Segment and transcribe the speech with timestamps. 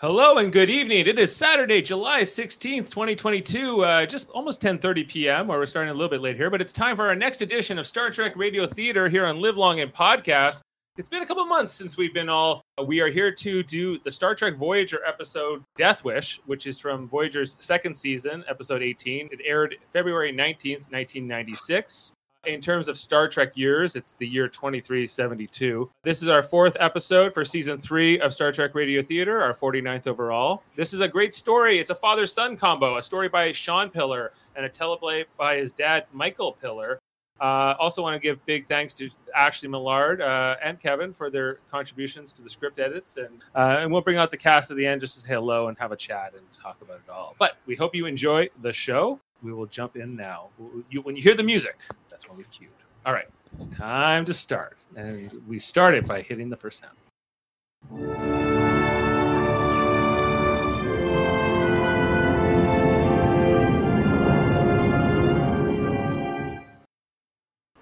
[0.00, 1.06] Hello and good evening.
[1.06, 5.50] It is Saturday, July 16th, 2022, uh, just almost 10:30 p.m.
[5.50, 7.78] or we're starting a little bit late here, but it's time for our next edition
[7.78, 10.62] of Star Trek Radio Theater here on Live Long and Podcast.
[10.96, 13.98] It's been a couple months since we've been all uh, we are here to do
[13.98, 19.28] the Star Trek Voyager episode Death Wish, which is from Voyager's second season, episode 18.
[19.30, 22.14] It aired February 19th, 1996
[22.46, 25.90] in terms of Star Trek years, it's the year 2372.
[26.02, 30.06] This is our fourth episode for season three of Star Trek Radio Theater, our 49th
[30.06, 30.62] overall.
[30.74, 31.78] This is a great story.
[31.78, 35.72] It's a father son combo, a story by Shawn Piller and a teleplay by his
[35.72, 36.98] dad, Michael Piller.
[37.40, 41.58] Uh, also, want to give big thanks to Ashley Millard uh, and Kevin for their
[41.70, 44.86] contributions to the script edits, and uh, and we'll bring out the cast at the
[44.86, 47.34] end just to say hello and have a chat and talk about it all.
[47.38, 49.18] But we hope you enjoy the show.
[49.42, 50.48] We will jump in now.
[50.90, 51.78] You, when you hear the music,
[52.20, 52.70] that's when we cued.
[53.06, 53.28] All right,
[53.74, 56.96] time to start, and we started by hitting the first sound.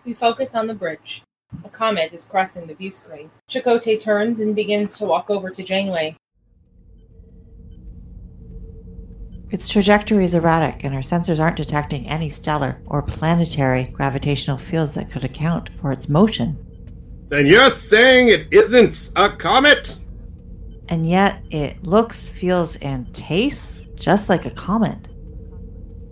[0.04, 1.22] We focus on the bridge.
[1.64, 3.30] A comet is crossing the view screen.
[3.50, 6.14] Chakotay turns and begins to walk over to Janeway.
[9.50, 14.94] Its trajectory is erratic, and our sensors aren't detecting any stellar or planetary gravitational fields
[14.94, 16.58] that could account for its motion.
[17.28, 20.00] Then you're saying it isn't a comet?
[20.90, 25.08] And yet it looks, feels, and tastes just like a comet.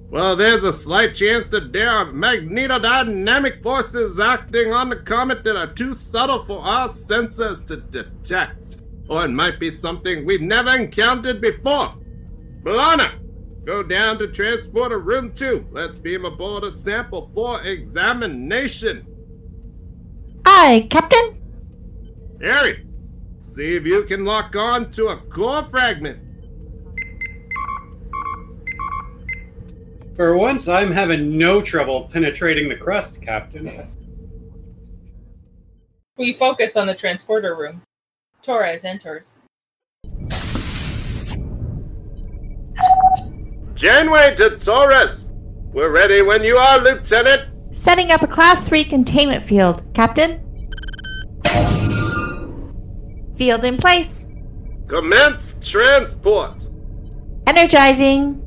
[0.09, 5.57] Well, there's a slight chance that there are magnetodynamic forces acting on the comet that
[5.57, 8.83] are too subtle for our sensors to detect.
[9.09, 11.95] Or it might be something we've never encountered before.
[12.63, 13.13] B'Elanna,
[13.67, 15.67] go down to transporter room 2.
[15.73, 19.05] Let's beam aboard a sample for examination.
[20.47, 21.43] Aye, Captain?
[22.41, 22.87] Harry,
[23.41, 26.21] see if you can lock on to a core fragment.
[30.15, 33.71] For once, I'm having no trouble penetrating the crust, Captain.
[36.17, 37.83] We focus on the transporter room.
[38.43, 39.46] Torres enters.
[43.77, 45.29] Janeway to Torres.
[45.75, 47.51] We're ready when you are, Lieutenant.
[47.77, 50.41] Setting up a Class 3 containment field, Captain.
[53.37, 54.25] Field in place.
[54.89, 56.55] Commence transport.
[57.47, 58.43] Energizing.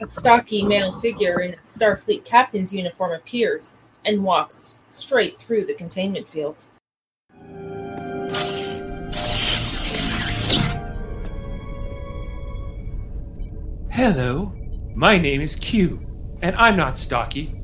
[0.00, 5.74] A stocky male figure in a Starfleet captain's uniform appears and walks straight through the
[5.74, 6.70] containment field.
[13.92, 14.54] Hello,
[14.94, 16.00] my name is Q,
[16.42, 17.59] and I'm not stocky.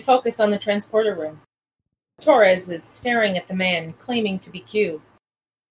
[0.00, 1.42] We focus on the transporter room.
[2.22, 5.02] Torres is staring at the man claiming to be Q.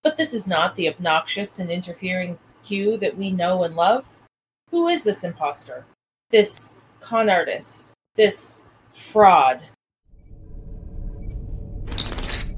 [0.03, 4.21] But this is not the obnoxious and interfering Q that we know and love.
[4.69, 5.87] Who is this impostor?
[6.29, 7.91] This con artist?
[8.13, 8.59] This
[8.91, 9.63] fraud?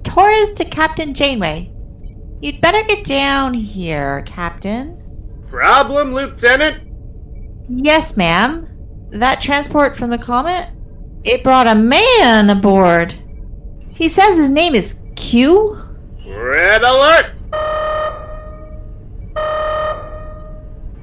[0.03, 1.71] Torres to Captain Janeway.
[2.41, 5.01] You'd better get down here, Captain.
[5.49, 6.85] Problem, Lieutenant?
[7.69, 8.67] Yes, ma'am.
[9.11, 10.67] That transport from the Comet?
[11.23, 13.13] It brought a man aboard.
[13.93, 15.77] He says his name is Q?
[16.25, 17.33] Red alert!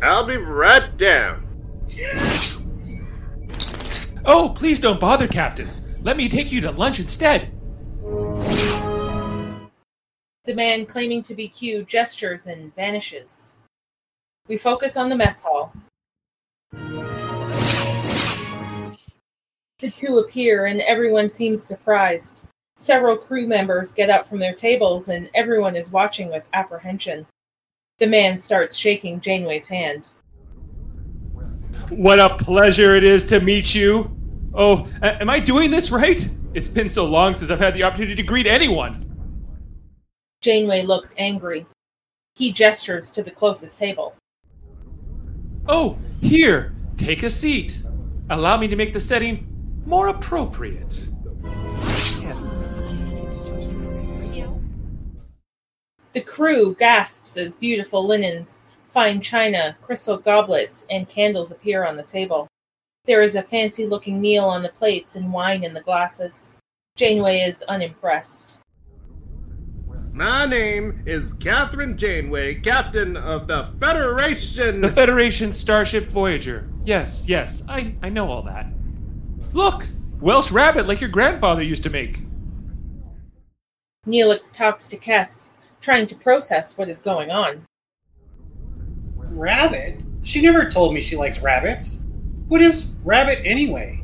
[0.02, 1.46] I'll be right down.
[4.24, 5.70] Oh, please don't bother, Captain.
[6.02, 7.52] Let me take you to lunch instead.
[10.44, 13.58] The man claiming to be Q gestures and vanishes.
[14.48, 15.72] We focus on the mess hall.
[19.80, 22.48] The two appear and everyone seems surprised.
[22.78, 27.26] Several crew members get up from their tables and everyone is watching with apprehension.
[28.00, 30.08] The man starts shaking Janeway's hand.
[31.90, 34.10] What a pleasure it is to meet you.
[34.52, 36.28] Oh, a- am I doing this right?
[36.54, 39.04] It's been so long since I've had the opportunity to greet anyone.
[40.40, 41.66] Janeway looks angry.
[42.34, 44.16] He gestures to the closest table.
[45.68, 47.80] Oh, here, take a seat.
[48.28, 49.44] Allow me to make the setting
[49.86, 51.08] more appropriate.
[56.12, 61.96] The The crew gasps as beautiful linens, fine china, crystal goblets, and candles appear on
[61.96, 62.48] the table.
[63.04, 66.58] There is a fancy looking meal on the plates and wine in the glasses.
[66.96, 68.58] Janeway is unimpressed.
[70.12, 74.80] My name is Kathryn Janeway, captain of the Federation.
[74.80, 76.68] The Federation Starship Voyager.
[76.84, 78.66] Yes, yes, I, I know all that.
[79.52, 79.86] Look!
[80.20, 82.22] Welsh rabbit like your grandfather used to make.
[84.06, 87.64] Neelix talks to Kes, trying to process what is going on.
[89.16, 90.00] Rabbit?
[90.22, 92.04] She never told me she likes rabbits.
[92.48, 94.02] What is rabbit anyway?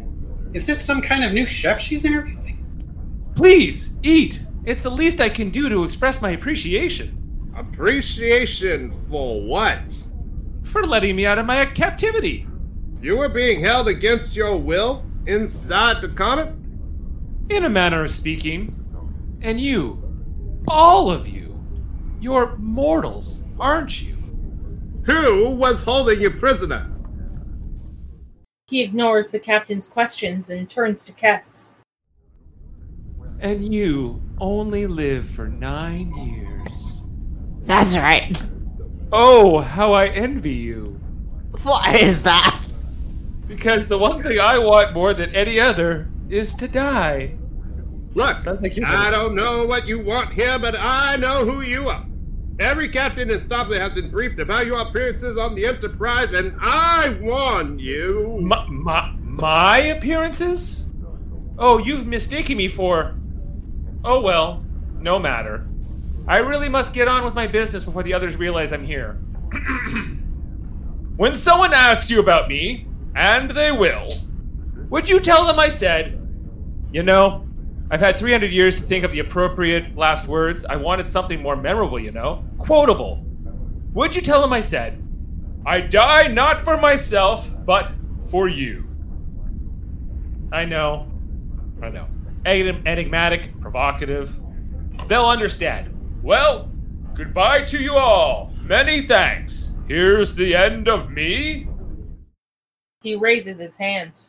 [0.52, 3.32] Is this some kind of new chef she's interviewing?
[3.35, 4.41] Please, eat!
[4.64, 7.52] It's the least I can do to express my appreciation.
[7.56, 9.96] Appreciation for what?
[10.62, 12.46] For letting me out of my captivity.
[13.00, 16.55] You were being held against your will inside the comet?
[17.50, 18.81] In a manner of speaking.
[19.43, 20.03] And you,
[20.67, 21.61] all of you,
[22.21, 24.17] you're mortals, aren't you?
[25.05, 26.91] Who was holding you prisoner?
[28.69, 31.75] He ignores the captain's questions and turns to Kes.
[33.41, 37.03] And you only live for nine years.
[37.61, 38.43] That's right.
[39.12, 40.99] Oh, how I envy you.
[41.62, 42.64] What is that?
[43.46, 47.37] Because the one thing I want more than any other is to die.
[48.14, 52.06] Look, like I don't know what you want here, but I know who you are.
[52.61, 57.19] Every captain in Starfleet has been briefed about your appearances on the Enterprise, and I
[57.20, 58.38] warn you.
[58.41, 60.87] My, my, my appearances?
[61.58, 63.17] Oh, you've mistaken me for.
[64.05, 64.64] Oh well,
[65.00, 65.67] no matter.
[66.29, 69.14] I really must get on with my business before the others realize I'm here.
[71.17, 74.13] when someone asks you about me, and they will,
[74.91, 76.21] would you tell them I said,
[76.93, 77.47] you know,
[77.91, 80.65] I've had 300 years to think of the appropriate last words.
[80.65, 83.25] I wanted something more memorable, you know, quotable.
[83.93, 85.01] Would you tell them I said,
[85.67, 87.93] I die not for myself, but
[88.31, 88.87] for you?
[90.53, 91.07] I know.
[91.83, 92.07] I know.
[92.45, 94.35] Enig- Enigmatic, provocative.
[95.09, 95.91] They'll understand.
[96.23, 96.71] Well,
[97.15, 98.53] goodbye to you all.
[98.63, 99.73] Many thanks.
[99.89, 101.69] Here's the end of me.
[103.05, 104.23] He raises his hand.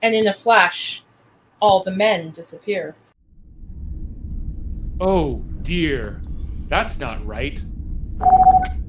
[0.00, 1.04] And in a flash,
[1.60, 2.96] all the men disappear.
[4.98, 6.22] Oh, dear.
[6.68, 7.60] That's not right.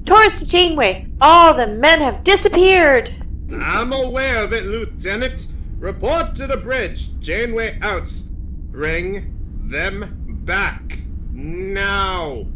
[0.06, 1.06] Torres to Janeway.
[1.20, 3.12] All the men have disappeared.
[3.60, 5.48] I'm aware of it, Lieutenant.
[5.78, 7.10] Report to the bridge.
[7.20, 8.10] Janeway out.
[8.70, 9.36] Bring
[9.68, 10.16] them
[10.46, 11.00] back.
[11.30, 12.46] Now.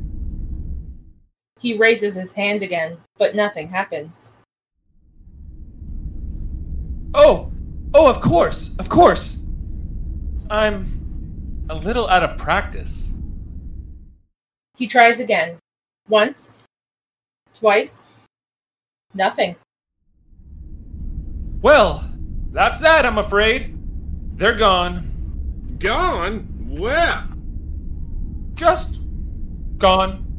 [1.63, 4.35] He raises his hand again, but nothing happens.
[7.15, 7.53] Oh,
[7.95, 9.41] oh, of course, of course.
[10.51, 13.13] I'm a little out of practice.
[14.77, 15.59] He tries again.
[16.09, 16.65] Once,
[17.55, 18.19] twice,
[19.15, 19.55] nothing.
[21.61, 22.11] Well,
[22.51, 23.79] that's that, I'm afraid.
[24.35, 25.77] They're gone.
[25.79, 26.41] Gone?
[26.77, 27.23] Where?
[28.55, 28.99] Just
[29.79, 30.32] gone.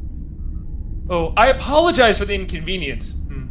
[1.10, 3.12] Oh, I apologize for the inconvenience.
[3.12, 3.46] Hmm.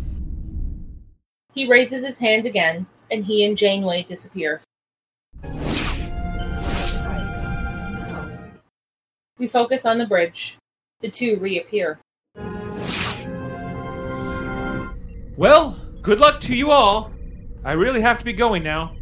[1.53, 4.61] He raises his hand again, and he and Janeway disappear.
[9.37, 10.57] We focus on the bridge.
[11.01, 11.99] The two reappear.
[15.37, 17.11] Well, good luck to you all.
[17.63, 18.95] I really have to be going now.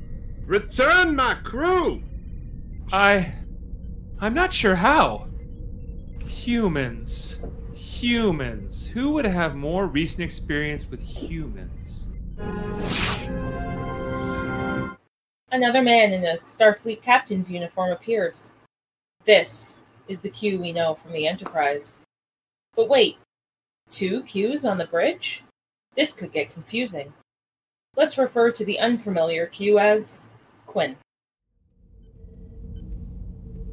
[0.46, 2.02] Return my crew!
[2.92, 3.34] I.
[4.20, 5.28] I'm not sure how.
[6.26, 7.40] Humans.
[8.02, 8.88] Humans.
[8.88, 12.08] Who would have more recent experience with humans?
[15.52, 18.56] Another man in a Starfleet captain's uniform appears.
[19.26, 22.00] This is the Q we know from the Enterprise.
[22.76, 23.20] But wait,
[23.92, 25.44] two Qs on the bridge?
[25.96, 27.14] This could get confusing.
[27.96, 30.34] Let's refer to the unfamiliar Q as
[30.66, 30.98] Quinn.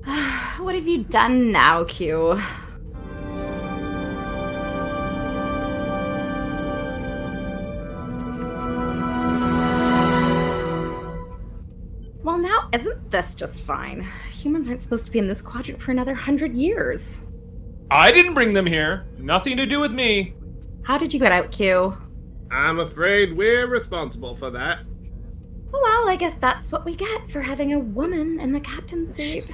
[0.58, 2.38] what have you done now, Q?
[13.10, 14.06] Now, just fine?
[14.30, 17.18] Humans aren't supposed to be in this quadrant for another hundred years.
[17.90, 19.06] I didn't bring them here.
[19.18, 20.34] Nothing to do with me.
[20.82, 21.96] How did you get out, Q?
[22.50, 24.80] I'm afraid we're responsible for that.
[25.70, 29.50] Well, I guess that's what we get for having a woman in the captain's seat.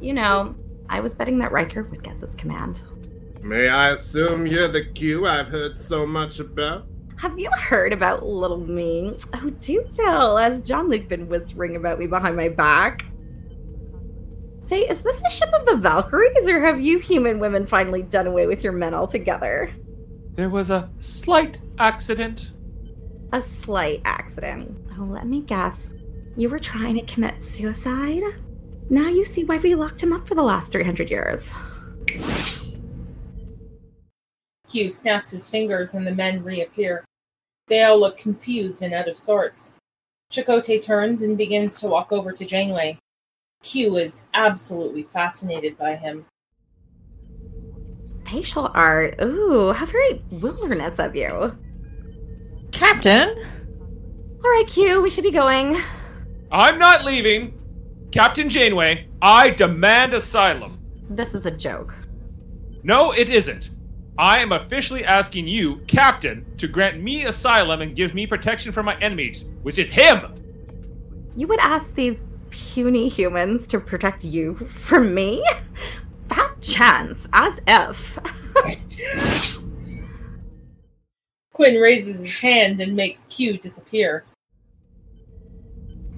[0.00, 0.54] You know,
[0.88, 2.82] I was betting that Riker would get this command.
[3.42, 6.86] May I assume you're the Q I've heard so much about?
[7.16, 9.14] Have you heard about little me?
[9.34, 10.36] Oh, do tell.
[10.36, 13.04] Has Jean-Luc been whispering about me behind my back?
[14.60, 18.26] Say, is this a ship of the Valkyries, or have you human women finally done
[18.26, 19.72] away with your men altogether?
[20.34, 22.52] There was a slight accident.
[23.32, 24.76] A slight accident.
[24.98, 25.90] Oh, let me guess.
[26.36, 28.22] You were trying to commit suicide?
[28.88, 31.54] Now you see why we locked him up for the last 300 years.
[34.72, 37.04] Q snaps his fingers and the men reappear.
[37.68, 39.76] They all look confused and out of sorts.
[40.32, 42.96] Chakotay turns and begins to walk over to Janeway.
[43.62, 46.24] Q is absolutely fascinated by him.
[48.24, 49.16] Facial art.
[49.20, 51.52] Ooh, how very wilderness of you.
[52.72, 53.28] Captain?
[54.42, 55.76] All right, Q, we should be going.
[56.50, 57.58] I'm not leaving.
[58.10, 60.78] Captain Janeway, I demand asylum.
[61.10, 61.94] This is a joke.
[62.82, 63.68] No, it isn't.
[64.18, 68.84] I am officially asking you, Captain, to grant me asylum and give me protection from
[68.86, 70.20] my enemies, which is him.
[71.34, 75.42] You would ask these puny humans to protect you from me?
[76.28, 78.18] Fat chance, as if.
[81.52, 84.24] Quinn raises his hand and makes Q disappear.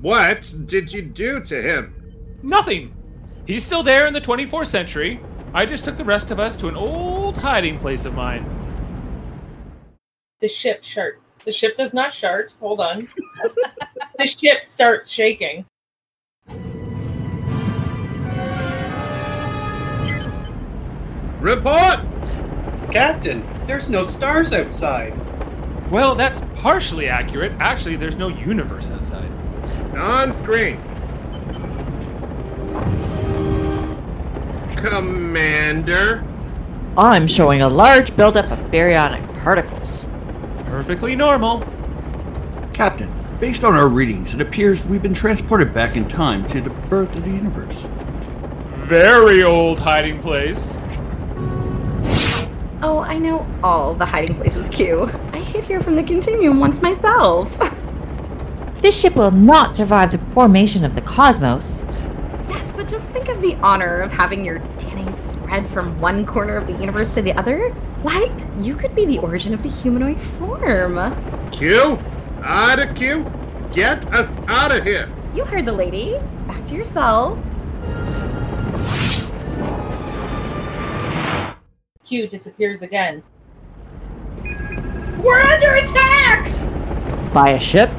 [0.00, 1.94] What did you do to him?
[2.42, 2.94] Nothing.
[3.46, 5.20] He's still there in the 24th century.
[5.54, 8.44] I just took the rest of us to an old hiding place of mine.
[10.40, 11.20] The ship shart.
[11.44, 12.56] The ship does not shart.
[12.58, 13.06] Hold on.
[14.18, 15.64] the ship starts shaking.
[21.38, 22.00] Report!
[22.90, 25.12] Captain, there's no stars outside.
[25.88, 27.52] Well, that's partially accurate.
[27.61, 29.30] Actually, there's no universe outside.
[29.96, 30.80] On screen.
[34.84, 36.22] Commander.
[36.98, 40.04] I'm showing a large buildup of baryonic particles.
[40.66, 41.66] Perfectly normal.
[42.74, 43.10] Captain,
[43.40, 47.16] based on our readings, it appears we've been transported back in time to the birth
[47.16, 47.76] of the universe.
[48.86, 50.76] Very old hiding place.
[52.82, 55.08] Oh, I know all the hiding places, Q.
[55.32, 57.58] I hid here from the Continuum once myself.
[58.82, 61.83] This ship will not survive the formation of the cosmos.
[62.74, 66.56] Yes, but just think of the honor of having your DNA spread from one corner
[66.56, 67.70] of the universe to the other.
[68.02, 71.50] Why, you could be the origin of the humanoid form.
[71.50, 71.98] Q?
[72.42, 73.30] Out of Q?
[73.72, 75.08] Get us out of here!
[75.34, 76.18] You heard the lady.
[76.46, 77.42] Back to your cell.
[82.04, 83.22] Q disappears again.
[85.22, 86.52] We're under attack!
[87.32, 87.90] By a ship?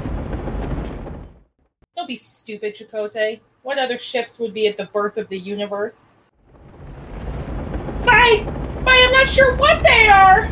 [1.96, 3.39] Don't be stupid, Chakotay.
[3.66, 6.18] What other ships would be at the birth of the universe?
[8.06, 8.44] Bye!
[8.86, 10.46] Bye, I'm not sure what they are!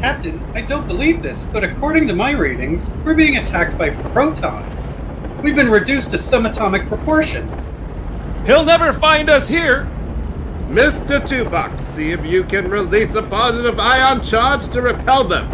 [0.00, 4.98] Captain, I don't believe this, but according to my readings, we're being attacked by protons.
[5.42, 7.78] We've been reduced to subatomic proportions.
[8.44, 9.88] He'll never find us here.
[10.68, 11.22] Mr.
[11.22, 15.50] Tuvok, see if you can release a positive ion charge to repel them.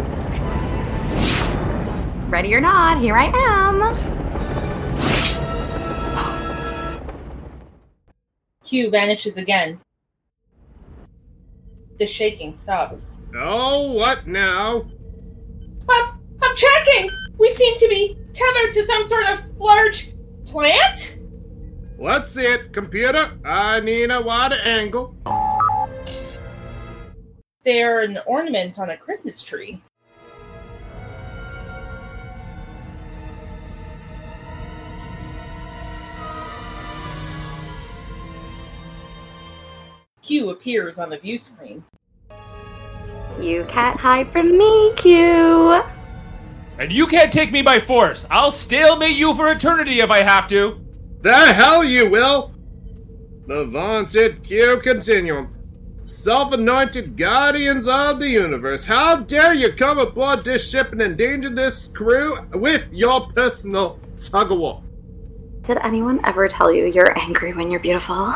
[2.29, 4.13] Ready or not, here I am.
[8.63, 9.79] Q vanishes again.
[11.99, 13.21] The shaking stops.
[13.35, 14.87] Oh, what now?
[15.89, 17.09] I'm, I'm tracking!
[17.37, 20.13] We seem to be tethered to some sort of large
[20.45, 21.19] plant?
[21.97, 23.31] What's it, computer?
[23.45, 25.15] I need a wider angle.
[27.63, 29.81] They're an ornament on a Christmas tree.
[40.23, 41.83] Q appears on the view screen.
[43.39, 45.83] You can't hide from me, Q.
[46.79, 48.25] And you can't take me by force.
[48.31, 50.79] I'll stalemate you for eternity if I have to.
[51.21, 52.53] The hell you will!
[53.47, 55.53] The vaunted Q Continuum.
[56.05, 58.85] Self anointed guardians of the universe.
[58.85, 64.53] How dare you come aboard this ship and endanger this crew with your personal tug
[64.53, 64.83] of war?
[65.63, 68.33] Did anyone ever tell you you're angry when you're beautiful?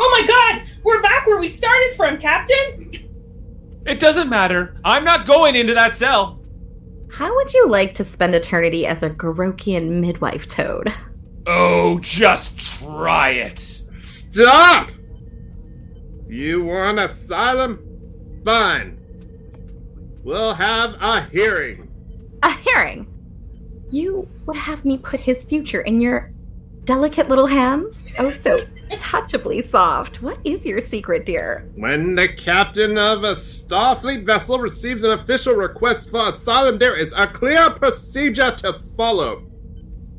[0.00, 0.68] Oh my god!
[0.84, 3.08] We're back where we started from, Captain!
[3.86, 4.76] It doesn't matter.
[4.84, 6.40] I'm not going into that cell.
[7.10, 10.92] How would you like to spend eternity as a Gorokian midwife toad?
[11.46, 13.58] Oh, just try it.
[13.58, 14.90] Stop!
[16.28, 17.82] You want asylum?
[18.44, 18.98] Fine.
[20.22, 21.88] We'll have a hearing.
[22.42, 23.06] A hearing.
[23.90, 26.32] You would have me put his future in your
[26.88, 28.06] delicate little hands?
[28.18, 28.56] Oh, so
[28.96, 30.22] touchably soft.
[30.22, 31.70] What is your secret, dear?
[31.74, 37.12] When the captain of a Starfleet vessel receives an official request for asylum, there is
[37.12, 39.44] a clear procedure to follow.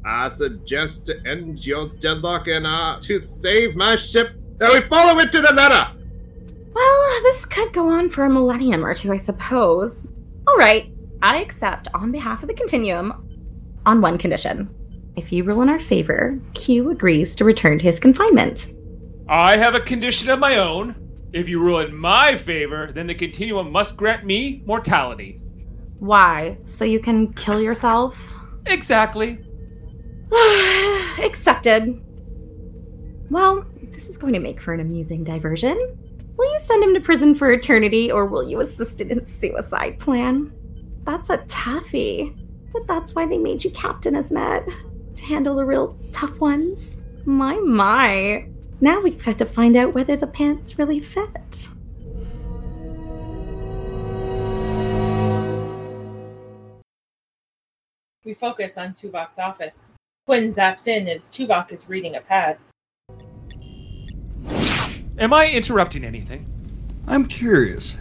[0.05, 5.19] I suggest to end your deadlock and uh, to save my ship that we follow
[5.19, 5.91] it to the letter.
[6.71, 10.07] Well, this could go on for a millennium or two, I suppose.
[10.47, 13.27] All right, I accept on behalf of the Continuum
[13.87, 14.69] on one condition.
[15.19, 18.73] If you rule in our favor, Q agrees to return to his confinement.
[19.27, 20.95] I have a condition of my own.
[21.33, 25.41] If you rule in my favor, then the continuum must grant me mortality.
[25.99, 26.57] Why?
[26.63, 28.33] So you can kill yourself?
[28.65, 29.39] Exactly.
[31.21, 32.01] Accepted.
[33.29, 35.75] Well, this is going to make for an amusing diversion.
[36.37, 39.99] Will you send him to prison for eternity or will you assist in his suicide
[39.99, 40.53] plan?
[41.03, 42.33] That's a toughie.
[42.71, 44.69] But that's why they made you captain, isn't it?
[45.19, 46.95] To handle the real tough ones.
[47.25, 48.45] My, my.
[48.79, 51.67] Now we've got to find out whether the pants really fit.
[58.23, 59.97] We focus on Tuvok's office.
[60.25, 62.57] Quinn zaps in as Tuvok is reading a pad.
[65.17, 66.45] Am I interrupting anything?
[67.07, 67.97] I'm curious.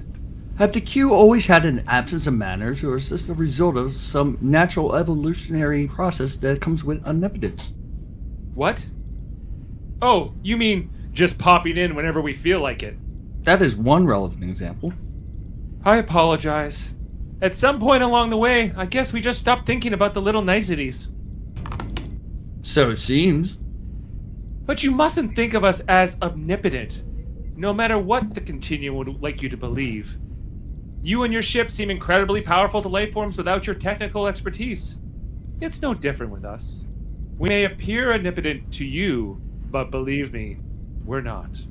[0.59, 3.95] Have the Q always had an absence of manners, or is this the result of
[3.95, 7.73] some natural evolutionary process that comes with omnipotence?
[8.55, 8.85] What?
[10.03, 12.97] Oh, you mean just popping in whenever we feel like it?
[13.45, 14.93] That is one relevant example.
[15.85, 16.93] I apologize.
[17.41, 20.43] At some point along the way, I guess we just stopped thinking about the little
[20.43, 21.07] niceties.
[22.63, 23.59] So it seems.
[24.67, 27.05] But you mustn't think of us as omnipotent,
[27.55, 30.17] no matter what the Continuum would like you to believe.
[31.03, 34.97] You and your ship seem incredibly powerful to life forms without your technical expertise.
[35.61, 36.89] It's no different with us.
[37.39, 39.41] We may appear omnipotent to you,
[39.71, 40.59] but believe me,
[41.05, 41.63] we're not.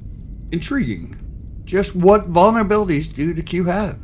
[0.51, 1.17] Intriguing.
[1.65, 3.99] Just what vulnerabilities do the Q have?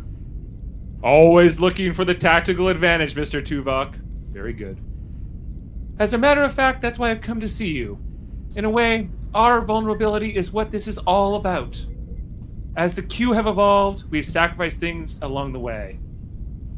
[1.01, 3.41] Always looking for the tactical advantage, Mr.
[3.41, 3.95] Tuvok.
[4.31, 4.77] Very good.
[5.99, 7.97] As a matter of fact, that's why I've come to see you.
[8.55, 11.85] In a way, our vulnerability is what this is all about.
[12.75, 15.99] As the Q have evolved, we've sacrificed things along the way.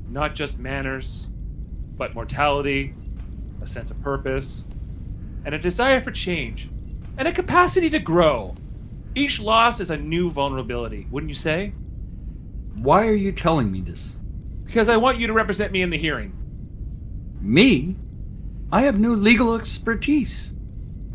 [0.09, 1.29] Not just manners,
[1.97, 2.93] but mortality,
[3.61, 4.65] a sense of purpose,
[5.45, 6.69] and a desire for change,
[7.17, 8.55] and a capacity to grow.
[9.15, 11.71] Each loss is a new vulnerability, wouldn't you say?
[12.75, 14.17] Why are you telling me this?
[14.65, 16.33] Because I want you to represent me in the hearing.
[17.39, 17.95] Me?
[18.69, 20.51] I have no legal expertise.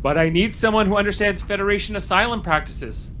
[0.01, 3.11] But I need someone who understands Federation asylum practices.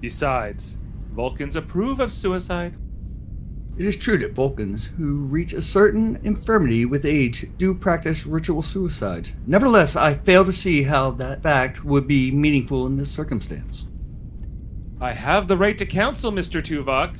[0.00, 0.78] Besides,
[1.12, 2.74] Vulcans approve of suicide.
[3.76, 8.62] It is true that Vulcans who reach a certain infirmity with age do practice ritual
[8.62, 9.36] suicides.
[9.46, 13.86] Nevertheless, I fail to see how that fact would be meaningful in this circumstance.
[15.00, 16.60] I have the right to counsel, Mr.
[16.60, 17.16] Tuvok.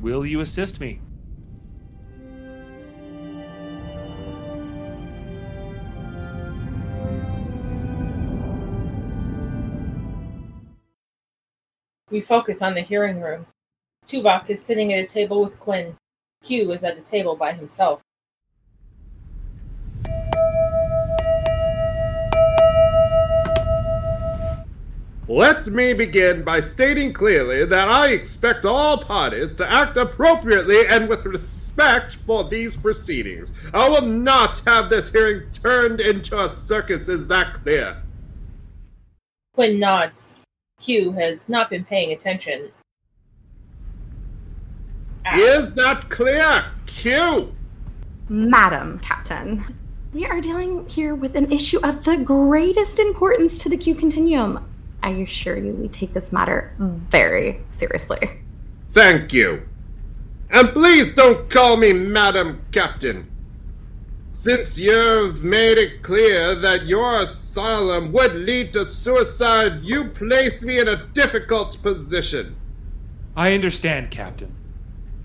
[0.00, 1.00] Will you assist me?
[12.16, 13.44] We focus on the hearing room.
[14.06, 15.98] Tuvok is sitting at a table with Quinn.
[16.42, 18.00] Q is at a table by himself.
[25.28, 31.10] Let me begin by stating clearly that I expect all parties to act appropriately and
[31.10, 33.52] with respect for these proceedings.
[33.74, 38.02] I will not have this hearing turned into a circus, is that clear?
[39.52, 40.45] Quinn nods.
[40.80, 42.70] Q has not been paying attention.
[45.24, 46.64] Ah, Is that clear?
[46.86, 47.54] Q!
[48.28, 49.64] Madam Captain,
[50.12, 54.68] we are dealing here with an issue of the greatest importance to the Q Continuum.
[55.02, 58.30] I assure you, we take this matter very seriously.
[58.92, 59.66] Thank you.
[60.50, 63.30] And please don't call me Madam Captain.
[64.38, 70.78] Since you've made it clear that your asylum would lead to suicide, you place me
[70.78, 72.54] in a difficult position.
[73.34, 74.54] I understand, Captain.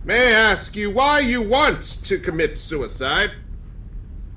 [0.06, 3.32] May I ask you why you want to commit suicide?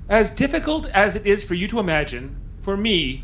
[0.09, 3.23] As difficult as it is for you to imagine, for me,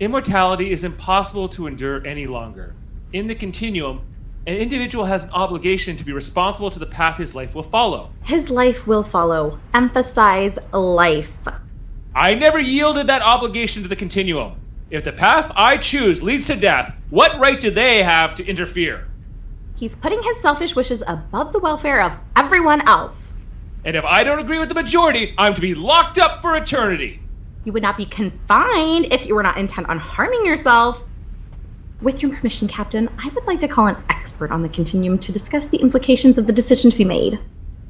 [0.00, 2.74] immortality is impossible to endure any longer.
[3.14, 4.02] In the continuum,
[4.46, 8.10] an individual has an obligation to be responsible to the path his life will follow.
[8.22, 9.60] His life will follow.
[9.74, 11.36] Emphasize life.
[12.14, 14.54] I never yielded that obligation to the continuum.
[14.90, 19.06] If the path I choose leads to death, what right do they have to interfere?
[19.76, 23.36] He's putting his selfish wishes above the welfare of everyone else.
[23.84, 27.20] And if I don't agree with the majority, I'm to be locked up for eternity.
[27.64, 31.04] You would not be confined if you were not intent on harming yourself.
[32.02, 35.32] With your permission, Captain, I would like to call an expert on the continuum to
[35.32, 37.38] discuss the implications of the decision to be made.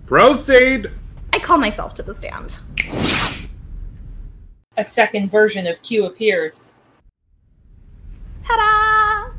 [0.06, 0.90] Proceed!
[1.32, 2.58] I call myself to the stand.
[4.76, 6.76] A second version of Q appears.
[8.42, 9.32] Ta-da!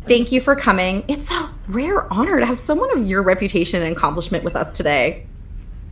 [0.00, 1.04] Thank you for coming.
[1.06, 5.26] It's a rare honor to have someone of your reputation and accomplishment with us today.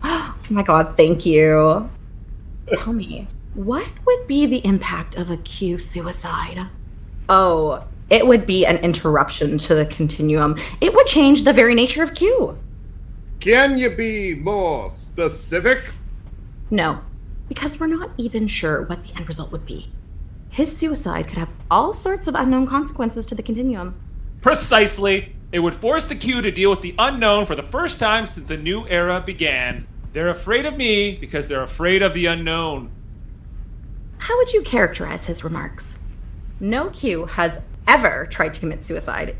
[0.50, 1.88] Oh my god, thank you.
[2.72, 6.66] Tell me, what would be the impact of a Q suicide?
[7.28, 10.58] Oh, it would be an interruption to the continuum.
[10.80, 12.58] It would change the very nature of Q.
[13.38, 15.92] Can you be more specific?
[16.70, 17.00] No,
[17.48, 19.88] because we're not even sure what the end result would be.
[20.50, 23.94] His suicide could have all sorts of unknown consequences to the continuum.
[24.42, 25.36] Precisely.
[25.52, 28.46] It would force the Q to deal with the unknown for the first time since
[28.48, 29.86] the new era began.
[30.12, 32.90] They're afraid of me because they're afraid of the unknown.
[34.18, 35.98] How would you characterize his remarks?
[36.60, 39.36] No Q has ever tried to commit suicide.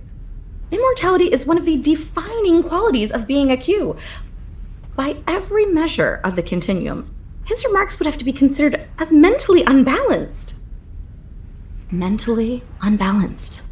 [0.71, 3.97] Immortality is one of the defining qualities of being a Q.
[4.95, 9.65] By every measure of the continuum, his remarks would have to be considered as mentally
[9.67, 10.55] unbalanced.
[11.91, 13.63] Mentally unbalanced.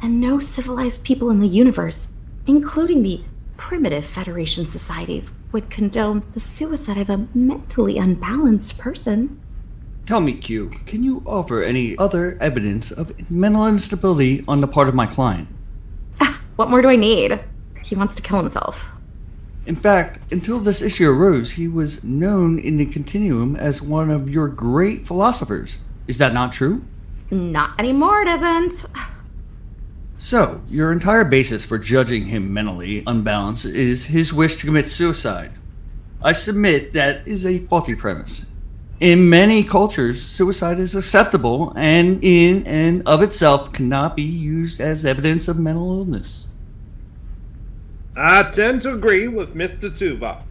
[0.00, 2.08] And no civilized people in the universe,
[2.46, 3.22] including the
[3.56, 9.40] primitive Federation societies, would condone the suicide of a mentally unbalanced person.
[10.06, 14.88] Tell me, Q, can you offer any other evidence of mental instability on the part
[14.88, 15.48] of my client?
[16.20, 17.38] Ah, what more do I need?
[17.84, 18.90] He wants to kill himself.
[19.66, 24.28] In fact, until this issue arose, he was known in the Continuum as one of
[24.28, 25.78] your great philosophers.
[26.08, 26.82] Is that not true?
[27.30, 28.86] Not anymore, it isn't.
[30.18, 35.52] So, your entire basis for judging him mentally unbalanced is his wish to commit suicide.
[36.22, 38.44] I submit that is a faulty premise.
[39.00, 45.06] In many cultures, suicide is acceptable and in and of itself cannot be used as
[45.06, 46.46] evidence of mental illness.
[48.14, 49.88] I tend to agree with Mr.
[49.88, 50.42] Tuvok.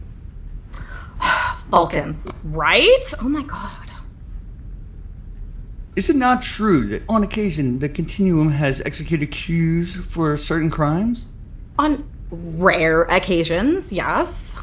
[1.68, 3.14] Vulcans, right?
[3.20, 3.92] Oh my god.
[5.94, 11.26] Is it not true that on occasion the Continuum has executed Qs for certain crimes?
[11.78, 14.56] On rare occasions, yes.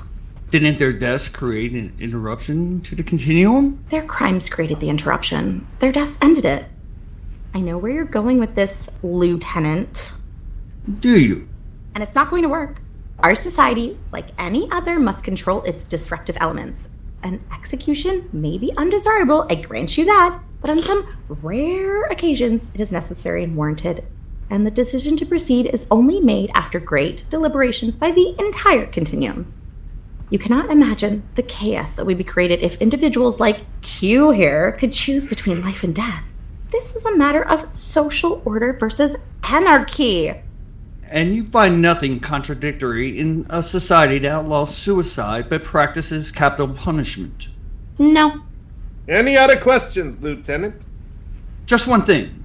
[0.49, 3.83] Didn't their deaths create an interruption to the Continuum?
[3.89, 5.67] Their crimes created the interruption.
[5.79, 6.65] Their deaths ended it.
[7.53, 10.13] I know where you're going with this, Lieutenant.
[11.01, 11.49] Do you?
[11.93, 12.81] And it's not going to work.
[13.19, 16.87] Our society, like any other, must control its disruptive elements.
[17.23, 22.79] An execution may be undesirable, I grant you that, but on some rare occasions it
[22.79, 24.05] is necessary and warranted.
[24.49, 29.51] And the decision to proceed is only made after great deliberation by the entire continuum.
[30.29, 34.91] You cannot imagine the chaos that would be created if individuals like Q here could
[34.91, 36.23] choose between life and death.
[36.69, 40.33] This is a matter of social order versus anarchy.
[41.09, 47.47] And you find nothing contradictory in a society that outlaws suicide but practices capital punishment.
[47.97, 48.43] No.
[49.07, 50.87] Any other questions, Lieutenant?
[51.65, 52.43] Just one thing.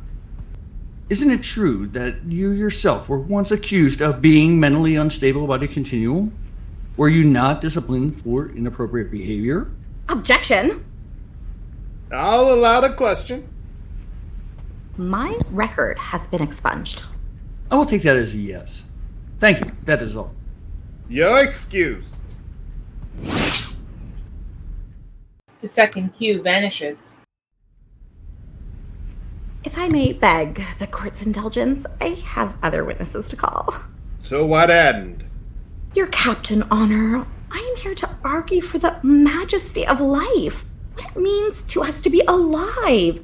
[1.09, 5.66] Isn't it true that you yourself were once accused of being mentally unstable by the
[5.66, 6.33] continuum?
[6.96, 9.70] Were you not disciplined for inappropriate behavior?
[10.09, 10.85] Objection!
[12.12, 13.48] I'll allow the question.
[14.98, 17.02] My record has been expunged.
[17.70, 18.85] I will take that as a yes.
[19.40, 19.72] Thank you.
[19.87, 20.35] That is all.
[21.09, 22.20] You're excused.
[25.61, 27.24] The second Q vanishes.
[29.64, 33.74] If I may beg the court's indulgence, I have other witnesses to call.
[34.20, 35.24] So what end?
[35.94, 40.64] Your Captain Honor, I am here to argue for the majesty of life.
[40.94, 43.22] What it means to us to be alive.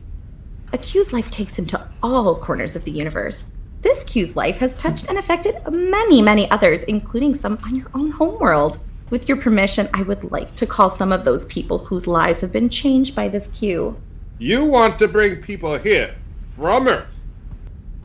[0.74, 3.46] A Q's life takes him to all corners of the universe.
[3.80, 8.10] This Q's life has touched and affected many, many others, including some on your own
[8.10, 8.78] homeworld.
[9.08, 12.52] With your permission, I would like to call some of those people whose lives have
[12.52, 13.96] been changed by this Q.
[14.38, 16.16] You want to bring people here
[16.50, 17.17] from Earth.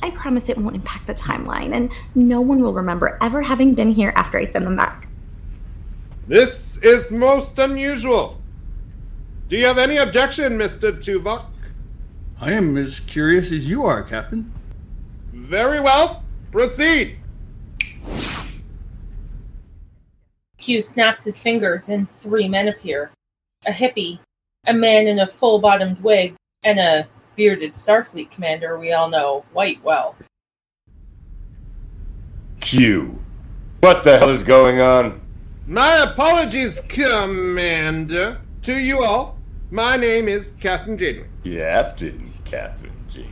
[0.04, 3.94] I promise it won't impact the timeline, and no one will remember ever having been
[3.94, 5.08] here after I send them back.
[6.28, 8.42] This is most unusual.
[9.48, 10.92] Do you have any objection, Mr.
[10.92, 11.46] Tuvok?
[12.42, 14.52] I am as curious as you are, Captain.
[15.32, 16.26] Very well.
[16.52, 17.18] Proceed.
[20.58, 23.12] Q snaps his fingers and three men appear.
[23.66, 24.20] A hippie,
[24.68, 29.46] a man in a full bottomed wig, and a bearded Starfleet commander we all know
[29.52, 30.16] quite well.
[32.62, 33.20] Q.
[33.82, 35.22] What the hell is going on?
[35.68, 38.42] My apologies, Commander.
[38.64, 39.38] To you all,
[39.72, 41.28] my name is Captain Janeway.
[41.44, 43.30] Captain Kathryn Janeway.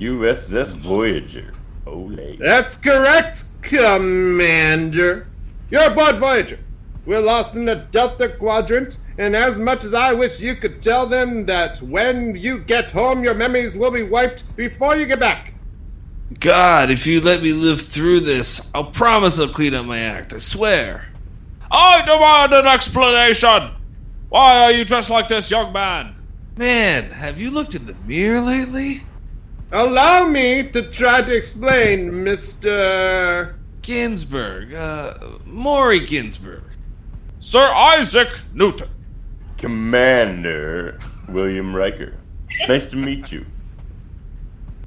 [0.00, 1.52] USS Voyager.
[1.86, 2.36] Ole.
[2.38, 5.28] That's correct, Commander.
[5.70, 6.58] You're aboard Voyager.
[7.06, 11.04] We're lost in the Delta Quadrant And as much as I wish you could tell
[11.04, 15.52] them that when you get home, your memories will be wiped before you get back.
[16.38, 20.32] God, if you let me live through this, I'll promise I'll clean up my act.
[20.32, 21.12] I swear.
[21.70, 23.72] I demand an explanation!
[24.30, 26.14] Why are you dressed like this, young man?
[26.56, 29.02] Man, have you looked in the mirror lately?
[29.70, 33.54] Allow me to try to explain, Mr.
[33.82, 36.62] Ginsberg, uh, Maury Ginsberg.
[37.38, 38.88] Sir Isaac Newton.
[39.60, 42.16] Commander William Riker.
[42.66, 43.44] Nice to meet you.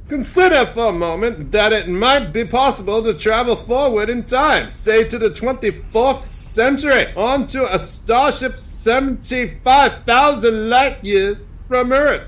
[0.10, 5.04] Consider for a moment that it might be possible to travel forward in time, say
[5.04, 12.28] to the 24th century, onto a starship 75,000 light years from Earth.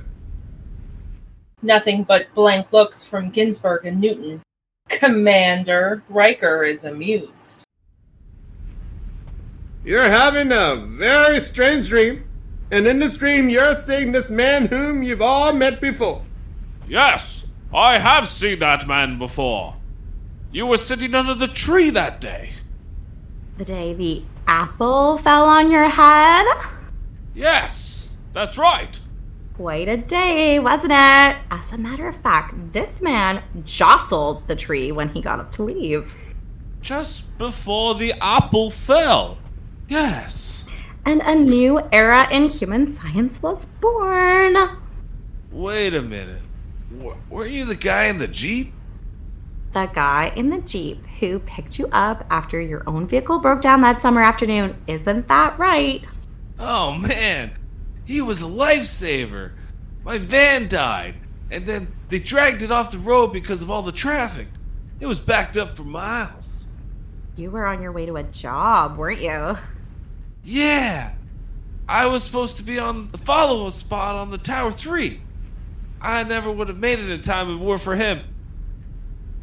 [1.64, 4.44] Nothing but blank looks from Ginsberg and Newton.
[4.88, 7.64] Commander Riker is amused.
[9.84, 12.24] You're having a very strange dream,
[12.72, 16.24] and in this dream, you're seeing this man whom you've all met before.
[16.88, 19.76] Yes, I have seen that man before.
[20.52, 22.52] You were sitting under the tree that day.
[23.58, 26.46] The day the apple fell on your head?
[27.34, 29.00] Yes, that's right.
[29.56, 31.38] Quite a day, wasn't it?
[31.50, 35.64] As a matter of fact, this man jostled the tree when he got up to
[35.64, 36.16] leave.
[36.82, 39.38] Just before the apple fell.
[39.88, 40.65] Yes.
[41.06, 44.58] And a new era in human science was born.
[45.52, 46.42] Wait a minute.
[46.92, 48.74] W- were you the guy in the Jeep?
[49.74, 53.82] The guy in the Jeep who picked you up after your own vehicle broke down
[53.82, 54.76] that summer afternoon.
[54.88, 56.04] Isn't that right?
[56.58, 57.52] Oh man,
[58.06, 59.52] he was a lifesaver.
[60.04, 61.16] My van died,
[61.52, 64.48] and then they dragged it off the road because of all the traffic.
[65.00, 66.68] It was backed up for miles.
[67.36, 69.58] You were on your way to a job, weren't you?
[70.48, 71.14] Yeah,
[71.90, 75.20] I was supposed to be on the follow-up spot on the Tower 3.
[76.00, 78.22] I never would have made it in time it were for him.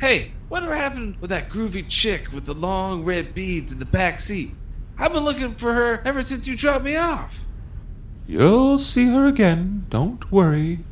[0.00, 4.20] Hey, whatever happened with that groovy chick with the long red beads in the back
[4.20, 4.54] seat?
[4.96, 7.40] I've been looking for her ever since you dropped me off.
[8.28, 9.86] You'll see her again.
[9.88, 10.84] Don't worry.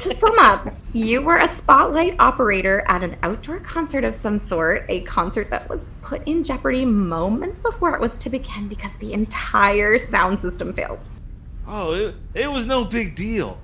[0.00, 4.84] To sum up, you were a spotlight operator at an outdoor concert of some sort,
[4.88, 9.12] a concert that was put in jeopardy moments before it was to begin because the
[9.12, 11.08] entire sound system failed.
[11.68, 13.60] Oh, it, it was no big deal.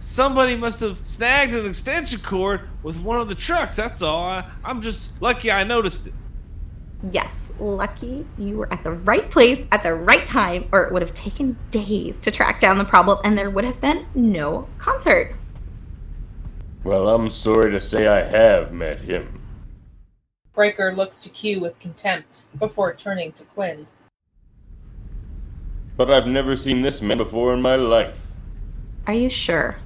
[0.00, 4.24] Somebody must have snagged an extension cord with one of the trucks, that's all.
[4.24, 6.14] I, I'm just lucky I noticed it.
[7.12, 11.02] Yes, lucky you were at the right place at the right time, or it would
[11.02, 15.36] have taken days to track down the problem and there would have been no concert.
[16.82, 19.42] Well, I'm sorry to say I have met him.
[20.56, 23.86] Riker looks to Q with contempt before turning to Quinn.
[25.96, 28.26] But I've never seen this man before in my life.
[29.06, 29.76] Are you sure?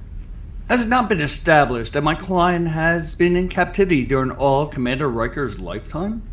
[0.69, 5.09] Has it not been established that my client has been in captivity during all Commander
[5.09, 6.23] Riker's lifetime?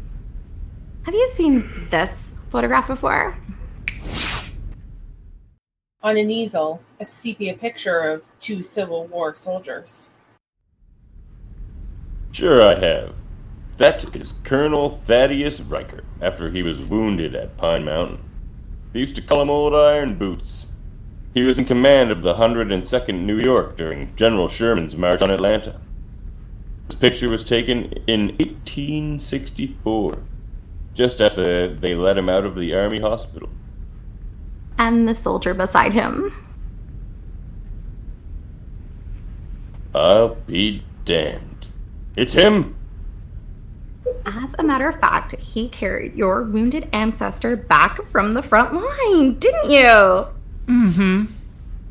[1.02, 3.36] Have you seen this photograph before?
[6.02, 10.14] On an easel, a sepia picture of two Civil War soldiers.
[12.32, 13.14] Sure, I have.
[13.76, 18.24] That is Colonel Thaddeus Riker, after he was wounded at Pine Mountain.
[18.92, 20.66] They used to call him Old Iron Boots.
[21.34, 25.80] He was in command of the 102nd New York during General Sherman's march on Atlanta.
[26.88, 30.18] This picture was taken in 1864,
[30.94, 33.50] just after they let him out of the Army hospital.
[34.78, 36.32] And the soldier beside him.
[39.94, 41.51] I'll be damned.
[42.16, 42.76] It's him!
[44.26, 49.38] As a matter of fact, he carried your wounded ancestor back from the front line,
[49.38, 50.26] didn't you?
[50.66, 51.24] Mm hmm.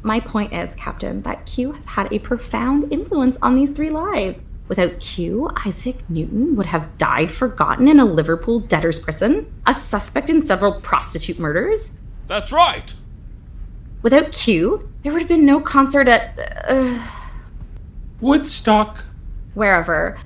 [0.03, 4.41] My point is, Captain, that Q has had a profound influence on these three lives.
[4.67, 10.29] Without Q, Isaac Newton would have died forgotten in a Liverpool debtor's prison, a suspect
[10.29, 11.91] in several prostitute murders.
[12.27, 12.93] That's right.
[14.01, 16.39] Without Q, there would have been no concert at.
[16.67, 16.97] Uh,
[18.21, 19.03] Woodstock.
[19.54, 20.20] Wherever.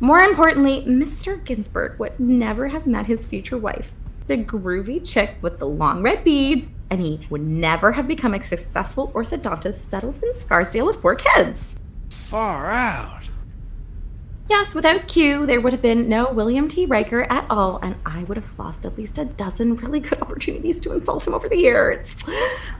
[0.00, 1.42] More importantly, Mr.
[1.44, 3.92] Ginsberg would never have met his future wife,
[4.26, 8.42] the groovy chick with the long red beads, and he would never have become a
[8.42, 11.72] successful orthodontist settled in Scarsdale with four kids.
[12.10, 13.21] Far out.
[14.52, 16.84] Yes, without Q, there would have been no William T.
[16.84, 20.78] Riker at all, and I would have lost at least a dozen really good opportunities
[20.82, 22.14] to insult him over the years.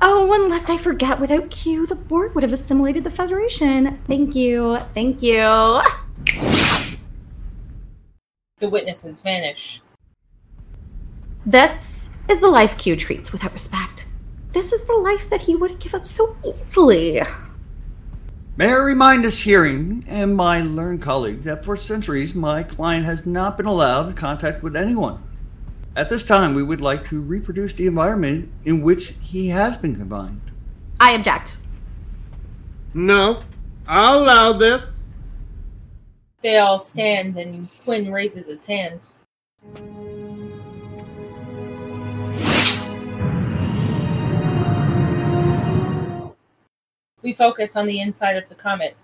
[0.02, 3.98] Oh, and lest I forget, without Q, the Borg would have assimilated the Federation.
[4.06, 4.80] Thank you.
[4.92, 5.80] Thank you.
[8.58, 9.80] The witnesses vanish.
[11.46, 14.04] This is the life Q treats without respect.
[14.52, 17.22] This is the life that he would give up so easily.
[18.54, 23.24] May I remind this hearing and my learned colleague that for centuries my client has
[23.24, 25.22] not been allowed contact with anyone.
[25.96, 29.96] At this time, we would like to reproduce the environment in which he has been
[29.96, 30.42] confined.
[31.00, 31.56] I object.
[32.92, 33.40] No,
[33.88, 35.14] I'll allow this.
[36.42, 39.06] They all stand and Quinn raises his hand.
[47.22, 48.96] We focus on the inside of the comet.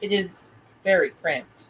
[0.00, 0.52] It is
[0.82, 1.66] very cramped.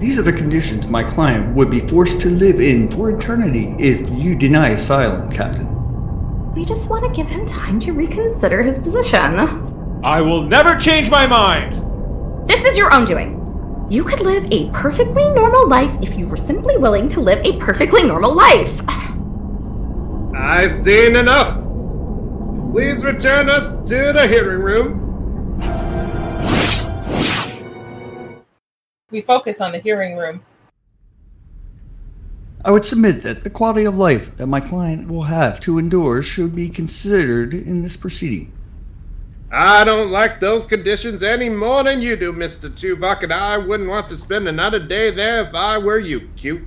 [0.00, 4.08] These are the conditions my client would be forced to live in for eternity if
[4.10, 5.70] you deny asylum, Captain.
[6.52, 9.38] We just want to give him time to reconsider his position.
[10.02, 12.48] I will never change my mind.
[12.48, 13.40] This is your own doing.
[13.88, 17.56] You could live a perfectly normal life if you were simply willing to live a
[17.58, 18.80] perfectly normal life.
[20.36, 21.63] I've seen enough.
[22.74, 25.60] Please return us to the hearing room.
[29.12, 30.42] We focus on the hearing room.
[32.64, 36.20] I would submit that the quality of life that my client will have to endure
[36.20, 38.52] should be considered in this proceeding.
[39.52, 42.68] I don't like those conditions any more than you do, Mr.
[42.68, 46.66] Tuvok, and I wouldn't want to spend another day there if I were you, Q.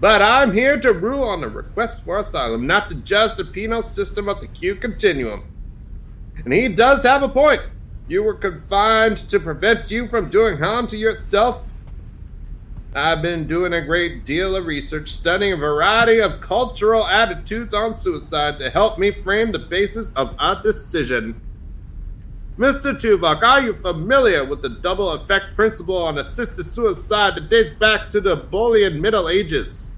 [0.00, 3.82] But I'm here to rule on the request for asylum, not to judge the penal
[3.82, 5.44] system of the Q continuum.
[6.44, 7.62] And he does have a point.
[8.06, 11.70] You were confined to prevent you from doing harm to yourself.
[12.94, 17.94] I've been doing a great deal of research, studying a variety of cultural attitudes on
[17.94, 21.40] suicide to help me frame the basis of our decision.
[22.58, 22.94] Mr.
[22.94, 28.08] Tuvok, are you familiar with the double effect principle on assisted suicide that dates back
[28.08, 29.90] to the Boolean Middle Ages?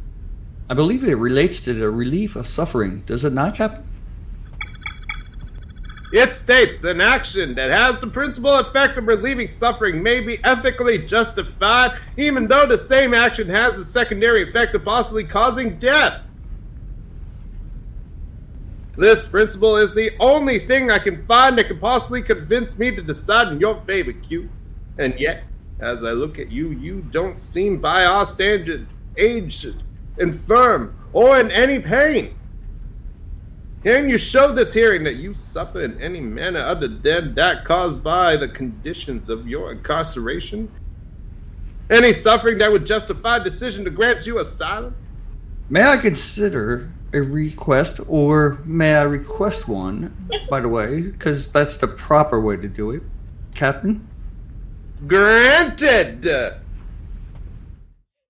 [0.71, 3.87] I believe it relates to the relief of suffering, does it not, Captain?
[6.15, 10.97] It states an action that has the principal effect of relieving suffering may be ethically
[10.97, 16.23] justified, even though the same action has a secondary effect of possibly causing death.
[18.97, 23.03] This principle is the only thing I can find that can possibly convince me to
[23.03, 24.49] decide in your favor, Q.
[24.99, 25.45] And yet,
[25.81, 28.87] as I look at you, you don't seem by our standard
[29.19, 29.83] aged,
[30.19, 32.35] infirm, or in any pain.
[33.83, 38.03] Can you show this hearing that you suffer in any manner other than that caused
[38.03, 40.73] by the conditions of your incarceration?
[41.91, 44.97] Any suffering that would justify decision to grant you asylum?
[45.69, 50.15] May I consider a request, or may I request one,
[50.51, 53.03] by the way, because that's the proper way to do it,
[53.55, 54.07] Captain?
[55.07, 56.27] Granted!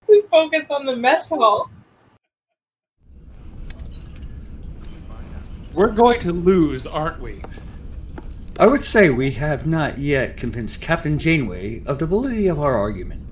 [0.08, 1.70] We focus on the mess hall.
[5.72, 7.42] We're going to lose, aren't we?
[8.58, 12.74] I would say we have not yet convinced Captain Janeway of the validity of our
[12.74, 13.22] argument.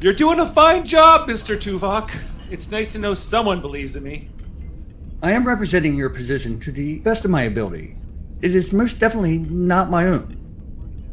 [0.00, 1.56] You're doing a fine job, Mr.
[1.56, 2.10] Tuvok.
[2.50, 4.30] It's nice to know someone believes in me.
[5.22, 7.96] I am representing your position to the best of my ability.
[8.40, 10.36] It is most definitely not my own.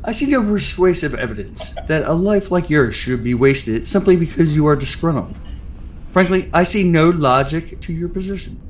[0.03, 4.55] I see no persuasive evidence that a life like yours should be wasted simply because
[4.55, 5.35] you are disgruntled.
[6.11, 8.61] Frankly, I see no logic to your position.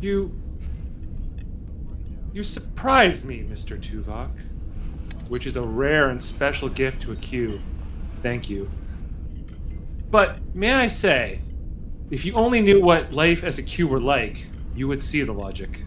[0.00, 0.32] You.
[2.32, 3.76] You surprise me, Mr.
[3.80, 4.30] Tuvok.
[5.28, 7.60] Which is a rare and special gift to a Q.
[8.22, 8.70] Thank you.
[10.10, 11.40] But may I say,
[12.10, 15.32] if you only knew what life as a Q were like, you would see the
[15.32, 15.84] logic.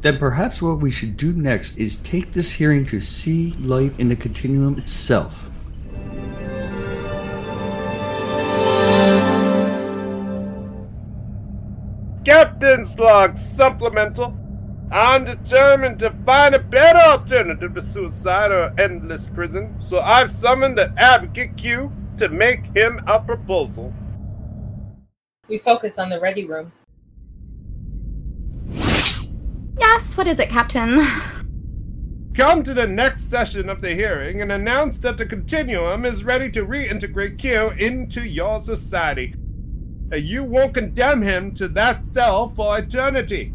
[0.00, 4.08] Then perhaps what we should do next is take this hearing to see life in
[4.08, 5.48] the continuum itself.
[12.24, 14.36] Captain's log supplemental.
[14.90, 20.76] I'm determined to find a better alternative to suicide or endless prison, so I've summoned
[20.76, 23.92] the Advocate Q to make him a proposal.
[25.48, 26.72] We focus on the ready room.
[29.78, 31.00] Yes, what is it, Captain?
[32.34, 36.50] Come to the next session of the hearing and announce that the Continuum is ready
[36.52, 39.34] to reintegrate Q into your society.
[40.12, 43.52] Uh, You won't condemn him to that cell for eternity.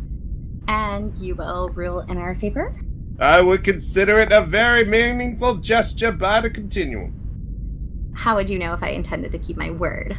[0.67, 2.79] And you will rule in our favor?
[3.19, 8.13] I would consider it a very meaningful gesture by the Continuum.
[8.15, 10.15] How would you know if I intended to keep my word?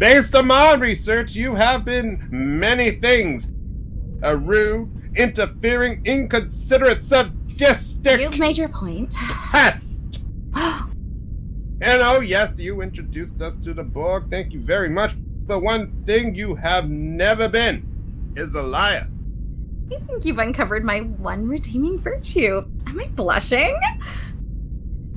[0.00, 3.52] Based on my research, you have been many things.
[4.22, 9.14] A rude, interfering, inconsiderate, sadistic You've made your point.
[9.14, 10.00] pest.
[11.82, 14.28] And oh, yes, you introduced us to the Borg.
[14.28, 15.14] Thank you very much
[15.50, 17.84] but one thing you have never been
[18.36, 19.08] is a liar.
[19.90, 22.62] I think you've uncovered my one redeeming virtue.
[22.86, 23.76] Am I blushing?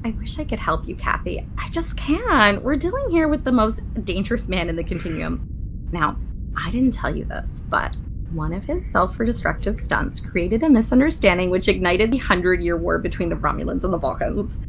[0.05, 1.47] I wish I could help you, Kathy.
[1.57, 2.61] I just can't.
[2.61, 5.47] We're dealing here with the most dangerous man in the continuum.
[5.93, 6.17] Now,
[6.57, 7.95] I didn't tell you this, but
[8.31, 12.99] one of his self destructive stunts created a misunderstanding which ignited the Hundred Year War
[12.99, 14.59] between the Romulans and the Vulcans.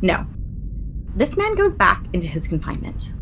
[0.00, 0.26] No.
[1.16, 3.12] This man goes back into his confinement.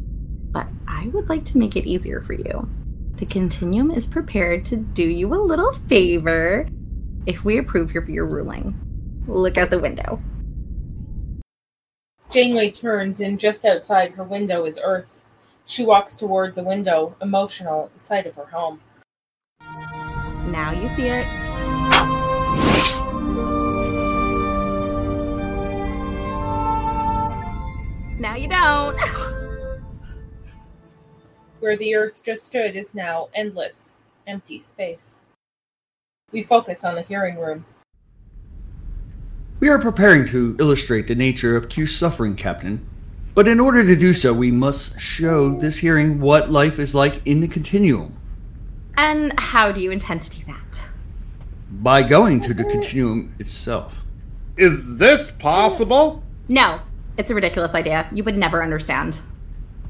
[0.53, 2.69] But I would like to make it easier for you.
[3.17, 6.69] The Continuum is prepared to do you a little favor
[7.25, 8.79] if we approve of your ruling.
[9.27, 10.21] Look out the window.
[12.31, 15.21] Janeway turns, and just outside her window is Earth.
[15.65, 18.81] She walks toward the window, emotional at the sight of her home.
[20.51, 21.27] Now you see it.
[28.19, 28.99] Now you don't.
[31.61, 35.27] Where the Earth just stood is now endless, empty space.
[36.33, 37.67] We focus on the hearing room.
[39.59, 42.87] We are preparing to illustrate the nature of Q's suffering, Captain.
[43.35, 47.27] But in order to do so, we must show this hearing what life is like
[47.27, 48.15] in the continuum.
[48.99, 50.85] And how do you intend to do that?
[51.71, 54.03] By going to the continuum itself.
[54.59, 56.23] Is this possible?
[56.49, 56.81] No,
[57.17, 58.09] it's a ridiculous idea.
[58.13, 59.21] You would never understand.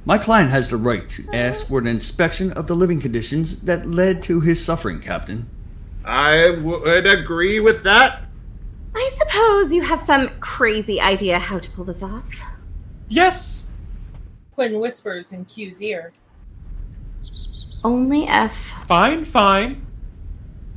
[0.04, 3.84] My client has the right to ask for an inspection of the living conditions that
[3.84, 5.50] led to his suffering, Captain.
[6.04, 8.25] I would agree with that.
[8.98, 12.24] I suppose you have some crazy idea how to pull this off.
[13.08, 13.64] Yes.
[14.52, 16.12] Quinn whispers in Q's ear.
[17.84, 18.52] Only if
[18.86, 19.86] Fine, fine.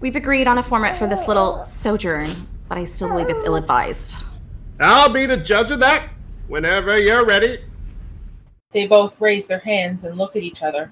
[0.01, 2.29] we've agreed on a format for this little sojourn,
[2.67, 4.15] but I still believe it's ill advised.
[4.81, 6.09] I'll be the judge of that
[6.47, 7.59] whenever you're ready.
[8.71, 10.91] They both raise their hands and look at each other.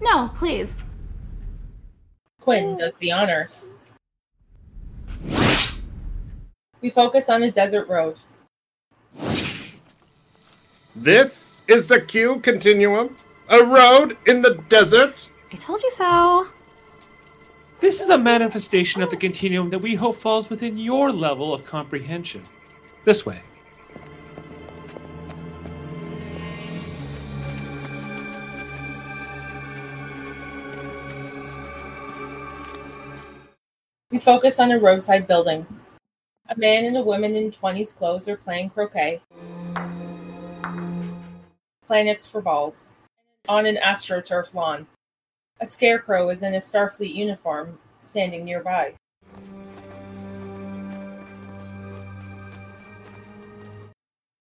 [0.00, 0.84] No, please.
[2.40, 3.74] Quinn does the honors.
[6.80, 8.16] We focus on a desert road.
[10.94, 13.16] This is the Q Continuum,
[13.48, 15.30] a road in the desert.
[15.52, 16.46] I told you so.
[17.80, 21.64] This is a manifestation of the continuum that we hope falls within your level of
[21.64, 22.44] comprehension.
[23.04, 23.40] This way.
[34.10, 35.66] We focus on a roadside building.
[36.50, 39.20] A man and a woman in 20s clothes are playing croquet.
[41.86, 43.00] Planets for balls.
[43.48, 44.86] On an astroturf lawn.
[45.60, 48.94] A scarecrow is in a Starfleet uniform, standing nearby.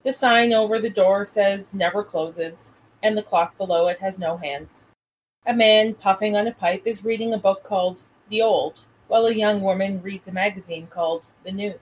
[0.03, 4.37] The sign over the door says never closes, and the clock below it has no
[4.37, 4.91] hands.
[5.45, 9.33] A man puffing on a pipe is reading a book called The Old, while a
[9.33, 11.73] young woman reads a magazine called The New.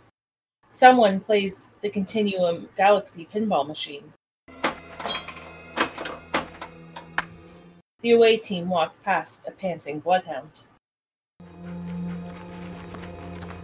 [0.68, 4.13] Someone plays the Continuum Galaxy pinball machine.
[8.01, 10.66] The away team walks past a panting bloodhound.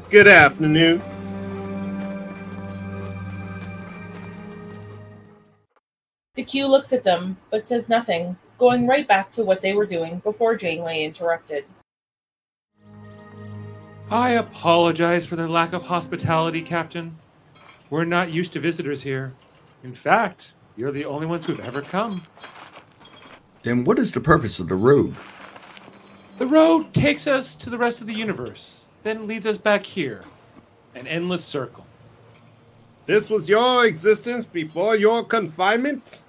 [0.10, 1.02] Good afternoon.
[6.36, 9.86] The Q looks at them, but says nothing, going right back to what they were
[9.86, 11.66] doing before Janeway interrupted.
[14.12, 17.16] I apologize for their lack of hospitality, Captain.
[17.89, 19.32] We're not used to visitors here.
[19.86, 22.24] In fact, you're the only ones who've ever come.
[23.64, 25.16] Then what is the purpose of the road?
[26.39, 30.26] The road takes us to the rest of the universe, then leads us back here.
[30.93, 31.86] An endless circle.
[33.05, 36.22] This was your existence before your confinement?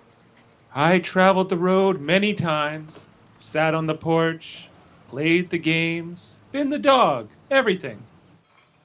[0.72, 3.09] I traveled the road many times,
[3.39, 4.68] sat on the porch,
[5.09, 8.03] played the games, been the dog, everything.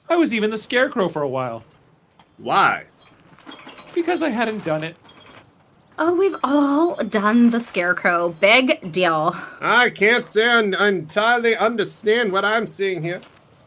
[0.10, 1.64] I was even the scarecrow for a while,
[2.38, 2.86] Why?
[3.96, 4.96] because I hadn't done it.
[5.98, 8.30] Oh, we've all done the scarecrow.
[8.30, 9.36] Big deal.
[9.60, 13.22] I can't say I entirely understand what I'm seeing here,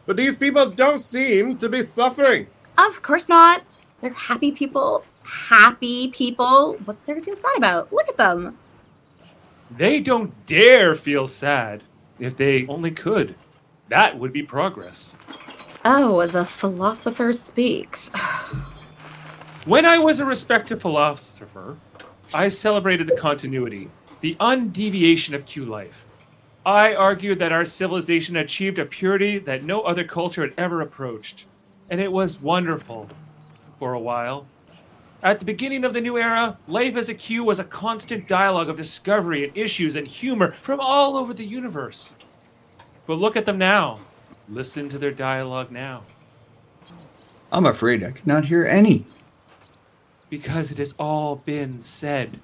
[0.06, 2.46] but these people don't seem to be suffering.
[2.78, 3.62] Of course not.
[4.00, 5.04] They're happy people.
[5.24, 6.74] Happy people.
[6.84, 7.92] What's there to feel sad about?
[7.92, 8.56] Look at them.
[9.76, 11.82] They don't dare feel sad.
[12.20, 13.34] If they only could,
[13.90, 15.14] that would be progress.
[15.84, 18.10] Oh, the philosopher speaks.
[19.66, 21.76] When I was a respected philosopher,
[22.32, 23.90] I celebrated the continuity,
[24.22, 26.06] the undeviation of Q life.
[26.64, 31.44] I argued that our civilization achieved a purity that no other culture had ever approached.
[31.90, 33.10] And it was wonderful
[33.78, 34.46] for a while.
[35.22, 38.70] At the beginning of the new era, life as a Q was a constant dialogue
[38.70, 42.14] of discovery and issues and humor from all over the universe.
[43.10, 43.98] But look at them now.
[44.48, 46.04] Listen to their dialogue now.
[47.50, 49.04] I'm afraid I cannot hear any.
[50.28, 52.38] Because it has all been said.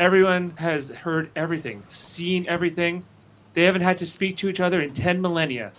[0.00, 3.04] Everyone has heard everything, seen everything.
[3.54, 5.70] They haven't had to speak to each other in 10 millennia.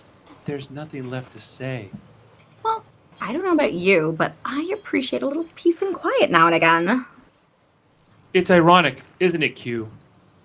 [0.46, 1.90] There's nothing left to say.
[2.64, 2.86] Well,
[3.20, 6.56] I don't know about you, but I appreciate a little peace and quiet now and
[6.56, 7.06] again.
[8.34, 9.90] It's ironic, isn't it, Q?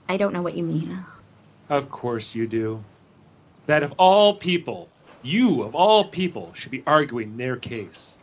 [0.08, 1.04] I don't know what you mean.
[1.68, 2.82] Of course you do.
[3.68, 4.88] That of all people,
[5.22, 8.16] you of all people should be arguing their case.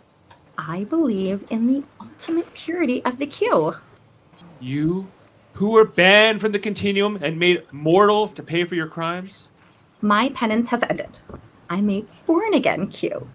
[0.57, 3.75] I believe in the ultimate purity of the Q.
[4.59, 5.07] You,
[5.53, 9.49] who were banned from the continuum and made mortal to pay for your crimes?
[10.01, 11.19] My penance has ended.
[11.69, 13.29] I'm a born again Q.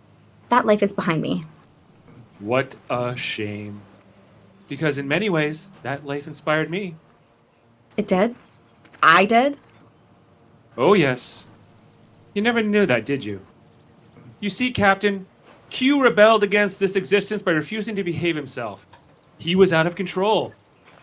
[0.48, 1.44] That life is behind me.
[2.40, 3.82] What a shame.
[4.68, 6.96] Because in many ways, that life inspired me.
[7.96, 8.34] It did?
[9.00, 9.58] I did?
[10.76, 11.46] Oh, yes.
[12.34, 13.40] You never knew that, did you?
[14.40, 15.26] You see, Captain,
[15.68, 18.86] Q rebelled against this existence by refusing to behave himself.
[19.38, 20.52] He was out of control.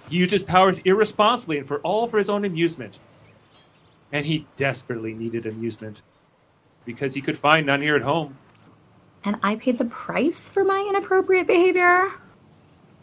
[0.09, 2.99] He used his powers irresponsibly and for all for his own amusement.
[4.11, 6.01] And he desperately needed amusement
[6.85, 8.37] because he could find none here at home.
[9.25, 12.11] And I paid the price for my inappropriate behavior?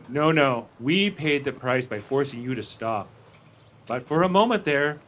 [0.09, 3.11] No, no, we paid the price by forcing you to stop.
[3.87, 4.99] But for a moment there,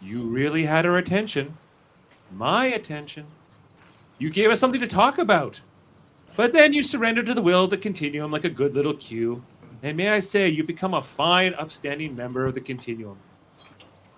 [0.00, 1.56] you really had our attention.
[2.32, 3.26] My attention.
[4.18, 5.60] You gave us something to talk about.
[6.36, 9.42] But then you surrendered to the will of the continuum like a good little Q.
[9.82, 13.18] And may I say, you become a fine, upstanding member of the continuum.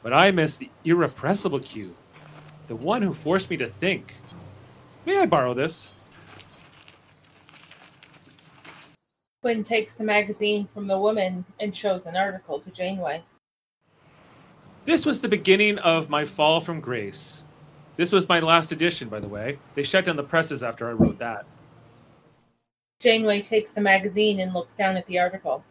[0.03, 1.95] But I miss the irrepressible Q,
[2.69, 4.17] the one who forced me to think.
[5.07, 5.95] May I borrow this?
[9.41, 13.23] Quinn takes the magazine from the woman and shows an article to Janeway.
[14.85, 17.45] This was the beginning of my fall from grace.
[17.97, 19.59] This was my last edition, by the way.
[19.75, 21.45] They shut down the presses after I wrote that.
[23.01, 25.65] Janeway takes the magazine and looks down at the article.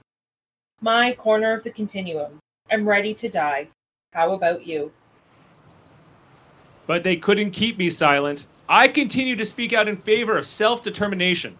[0.82, 2.40] My corner of the continuum.
[2.72, 3.70] I'm ready to die.
[4.14, 4.92] How about you?
[6.88, 8.46] But they couldn't keep me silent.
[8.68, 11.58] I continue to speak out in favor of self determination.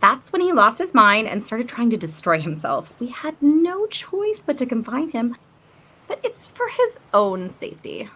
[0.00, 2.92] That's when he lost his mind and started trying to destroy himself.
[3.00, 5.36] We had no choice but to confine him.
[6.08, 8.08] But it's for his own safety.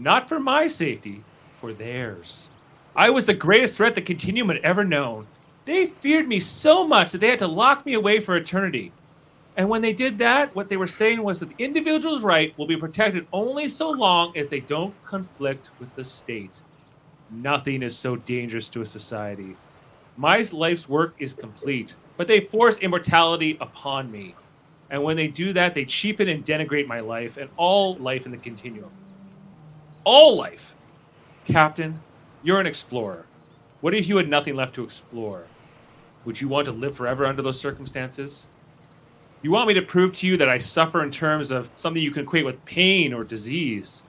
[0.00, 1.20] Not for my safety,
[1.60, 2.48] for theirs.
[2.96, 5.26] I was the greatest threat the Continuum had ever known.
[5.66, 8.92] They feared me so much that they had to lock me away for eternity.
[9.58, 12.66] And when they did that, what they were saying was that the individual's right will
[12.66, 16.52] be protected only so long as they don't conflict with the state.
[17.30, 19.54] Nothing is so dangerous to a society.
[20.16, 24.34] My life's work is complete, but they force immortality upon me.
[24.88, 28.32] And when they do that, they cheapen and denigrate my life and all life in
[28.32, 28.90] the continuum.
[30.04, 30.74] All life.
[31.44, 32.00] Captain,
[32.42, 33.26] you're an explorer.
[33.80, 35.44] What if you had nothing left to explore?
[36.24, 38.46] Would you want to live forever under those circumstances?
[39.42, 42.10] You want me to prove to you that I suffer in terms of something you
[42.10, 44.02] can equate with pain or disease?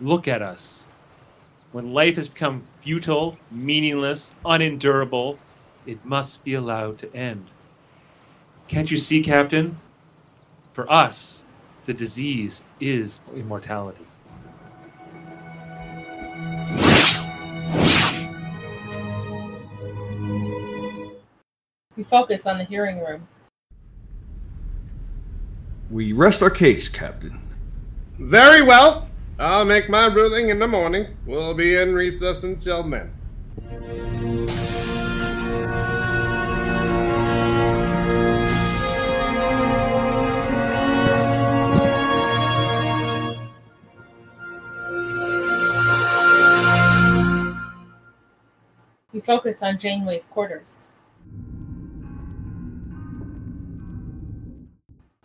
[0.00, 0.86] Look at us.
[1.72, 5.38] When life has become futile, meaningless, unendurable,
[5.86, 7.46] it must be allowed to end.
[8.66, 9.78] Can't you see, Captain?
[10.72, 11.44] For us,
[11.84, 14.07] the disease is immortality.
[21.98, 23.26] We focus on the hearing room.
[25.90, 27.40] We rest our case, Captain.
[28.20, 29.08] Very well.
[29.36, 31.16] I'll make my ruling in the morning.
[31.26, 33.12] We'll be in recess until then.
[49.12, 50.92] We focus on Janeway's quarters.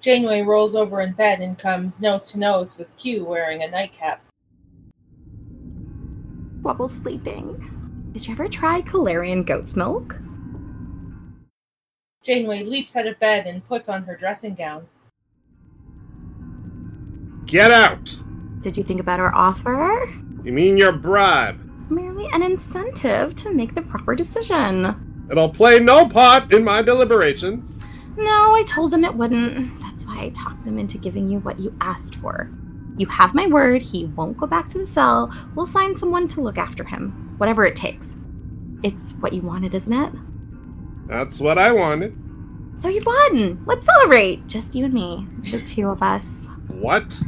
[0.03, 4.21] Janeway rolls over in bed and comes nose to nose with Q wearing a nightcap.
[6.61, 8.09] Wobble sleeping.
[8.11, 10.19] Did you ever try Calarian goat's milk?
[12.25, 14.87] Janeway leaps out of bed and puts on her dressing gown.
[17.45, 18.13] Get out!
[18.59, 20.05] Did you think about our offer?
[20.43, 21.61] You mean your bribe?
[21.89, 25.25] Merely an incentive to make the proper decision.
[25.31, 27.85] It'll play no part in my deliberations.
[28.17, 29.82] No, I told him it wouldn't.
[29.93, 32.49] That's why I talked them into giving you what you asked for.
[32.97, 35.31] You have my word, he won't go back to the cell.
[35.53, 38.15] We'll sign someone to look after him, whatever it takes.
[38.81, 40.11] It's what you wanted, isn't it?
[41.05, 42.17] That's what I wanted.
[42.79, 43.61] So you've won!
[43.65, 44.47] Let's celebrate!
[44.47, 45.27] Just you and me.
[45.51, 46.25] The two of us.
[46.69, 47.21] What?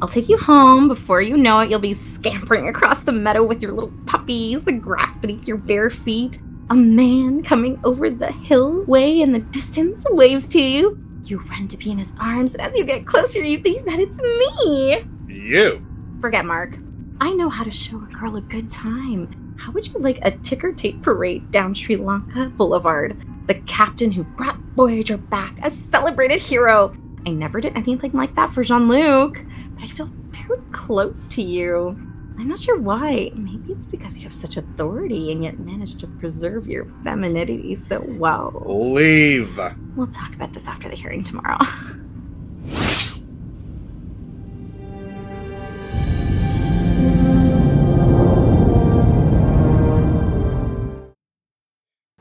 [0.00, 0.86] I'll take you home.
[0.86, 4.72] Before you know it, you'll be scampering across the meadow with your little puppies, the
[4.72, 6.38] grass beneath your bare feet.
[6.70, 11.11] A man coming over the hill way in the distance waves to you.
[11.24, 13.98] You run to be in his arms, and as you get closer, you think that
[13.98, 15.04] it's me.
[15.28, 15.84] You.
[16.20, 16.76] Forget Mark.
[17.20, 19.54] I know how to show a girl a good time.
[19.58, 23.16] How would you like a ticker tape parade down Sri Lanka Boulevard?
[23.46, 26.96] The captain who brought Voyager back, a celebrated hero.
[27.24, 29.44] I never did anything like that for Jean-Luc,
[29.74, 31.96] but I feel very close to you.
[32.42, 33.30] I'm not sure why.
[33.36, 38.04] Maybe it's because you have such authority and yet manage to preserve your femininity so
[38.18, 38.64] well.
[38.66, 39.60] Leave.
[39.94, 41.58] We'll talk about this after the hearing tomorrow.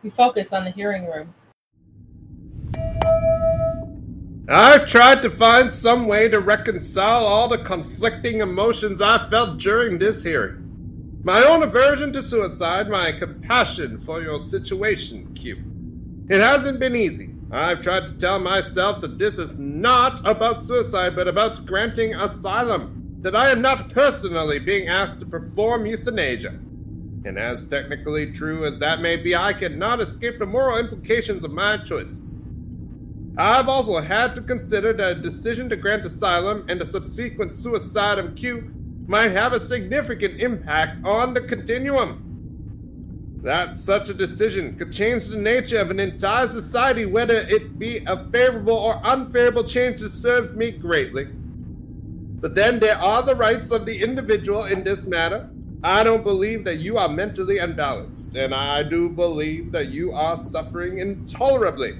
[0.03, 1.35] We focus on the hearing room.
[4.49, 9.97] I've tried to find some way to reconcile all the conflicting emotions I felt during
[9.97, 11.19] this hearing.
[11.23, 15.63] My own aversion to suicide, my compassion for your situation, Q.
[16.29, 17.35] It hasn't been easy.
[17.51, 23.19] I've tried to tell myself that this is not about suicide, but about granting asylum.
[23.21, 26.57] That I am not personally being asked to perform euthanasia.
[27.25, 31.51] And as technically true as that may be, I cannot escape the moral implications of
[31.51, 32.37] my choices.
[33.37, 38.19] I've also had to consider that a decision to grant asylum and a subsequent suicide
[38.19, 38.71] of Q
[39.07, 42.27] might have a significant impact on the continuum.
[43.41, 48.03] That such a decision could change the nature of an entire society, whether it be
[48.05, 51.25] a favorable or unfavorable change serves me greatly.
[51.25, 55.49] But then there are the rights of the individual in this matter.
[55.83, 60.37] I don't believe that you are mentally unbalanced, and I do believe that you are
[60.37, 61.97] suffering intolerably.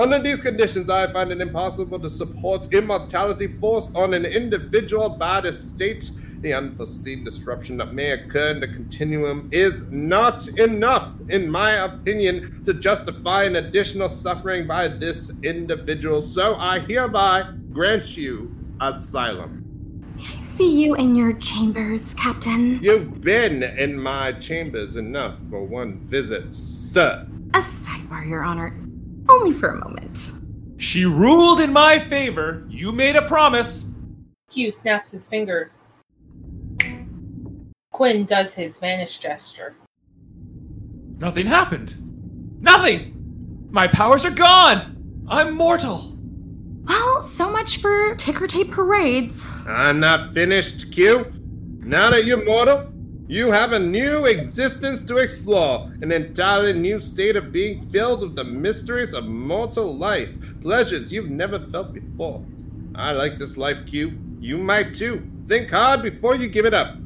[0.00, 5.42] Under these conditions, I find it impossible to support immortality forced on an individual by
[5.42, 6.10] the state.
[6.40, 12.62] The unforeseen disruption that may occur in the continuum is not enough, in my opinion,
[12.64, 16.22] to justify an additional suffering by this individual.
[16.22, 20.06] So I hereby grant you asylum.
[20.18, 22.82] I see you in your chambers, Captain.
[22.82, 27.28] You've been in my chambers enough for one visit, sir.
[27.52, 28.74] A sidebar, Your Honor.
[29.30, 30.32] Only for a moment.
[30.78, 32.66] She ruled in my favor.
[32.68, 33.84] You made a promise.
[34.50, 35.92] Q snaps his fingers.
[37.92, 39.74] Quinn does his vanish gesture.
[41.18, 41.96] Nothing happened.
[42.60, 43.68] Nothing!
[43.70, 45.24] My powers are gone!
[45.28, 46.16] I'm mortal!
[46.84, 49.46] Well, so much for ticker tape parades.
[49.66, 51.30] I'm not finished, Q.
[51.80, 52.89] Now that you're mortal,
[53.30, 58.34] you have a new existence to explore, an entirely new state of being filled with
[58.34, 62.44] the mysteries of mortal life, pleasures you've never felt before.
[62.92, 64.18] I like this life, Q.
[64.40, 65.24] You might too.
[65.46, 66.96] Think hard before you give it up.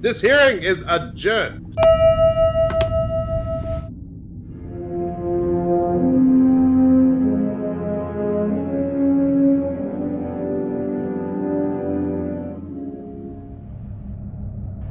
[0.00, 1.76] This hearing is adjourned.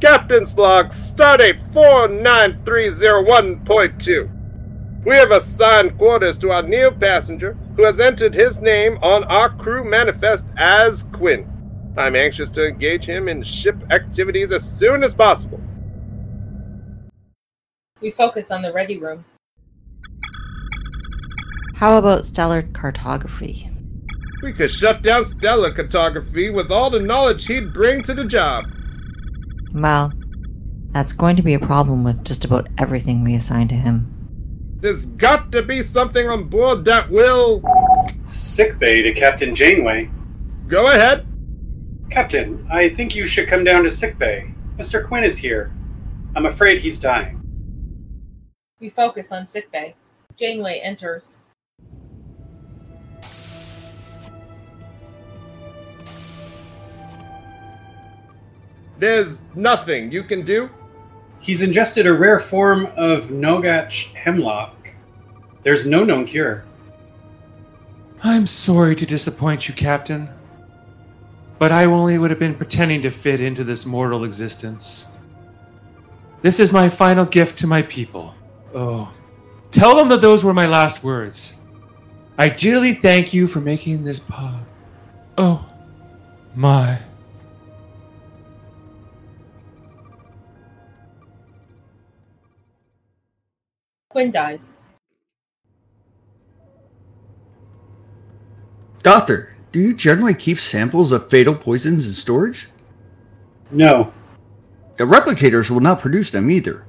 [0.02, 4.30] Captain's log, stardate 49301.2.
[5.06, 9.50] We have assigned quarters to our new passenger, who has entered his name on our
[9.58, 11.48] crew manifest as Quinn.
[11.98, 15.60] I'm anxious to engage him in ship activities as soon as possible.
[18.00, 19.26] We focus on the ready room.
[21.76, 23.72] How about stellar cartography?
[24.43, 28.68] We could shut down stellar cartography with all the knowledge he'd bring to the job.
[29.74, 30.13] Well,
[30.91, 34.13] that's going to be a problem with just about everything we assign to him.
[34.80, 37.63] There's got to be something on board that will.
[38.26, 40.09] Sickbay to Captain Janeway.
[40.68, 41.26] Go ahead.
[42.11, 44.53] Captain, I think you should come down to sickbay.
[44.78, 45.05] Mr.
[45.05, 45.72] Quinn is here.
[46.36, 47.41] I'm afraid he's dying.
[48.80, 49.95] We focus on sickbay.
[50.39, 51.47] Janeway enters.
[59.00, 60.70] There's nothing you can do.
[61.39, 64.93] He's ingested a rare form of Nogatch hemlock.
[65.64, 66.66] There's no known cure.
[68.24, 70.30] I'm sorry to disappoint you, Captain.
[71.60, 75.08] But I only would have been pretending to fit into this mortal existence.
[76.41, 78.34] This is my final gift to my people.
[78.74, 79.12] Oh,
[79.72, 81.54] tell them that those were my last words.
[82.38, 84.60] I dearly thank you for making this pod.
[85.38, 85.66] Oh,
[86.56, 87.00] my.
[94.18, 94.82] Quinn dies.
[99.03, 102.68] Doctor, do you generally keep samples of fatal poisons in storage?
[103.70, 104.11] No.
[104.97, 106.84] The replicators will not produce them either.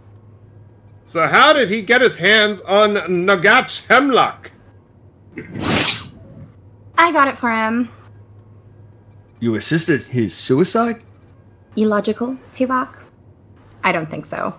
[1.04, 4.50] So how did he get his hands on Nogatch Hemlock?
[6.96, 7.90] I got it for him.
[9.38, 11.02] You assisted his suicide?
[11.76, 12.88] Illogical, Tuvok?
[13.84, 14.58] I don't think so.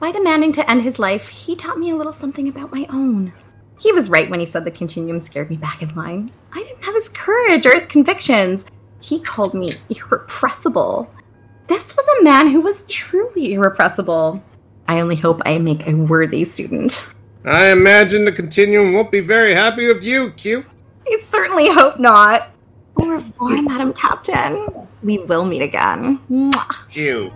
[0.00, 3.32] By demanding to end his life, he taught me a little something about my own.
[3.80, 6.30] He was right when he said the continuum scared me back in line.
[6.52, 8.66] I didn't have his courage or his convictions.
[9.00, 11.10] He called me irrepressible.
[11.66, 14.42] This was a man who was truly irrepressible.
[14.86, 17.08] I only hope I make a worthy student.
[17.44, 20.64] I imagine the Continuum won't be very happy with you, Q.
[21.06, 22.50] I certainly hope not.
[22.96, 24.66] Au revoir, Madam Captain.
[25.02, 26.20] We will meet again.
[26.30, 26.96] Mwah.
[26.96, 27.32] Ew.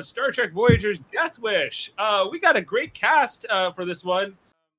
[0.00, 1.92] Of Star Trek Voyager's Death Wish.
[1.98, 4.34] Uh, we got a great cast uh, for this one.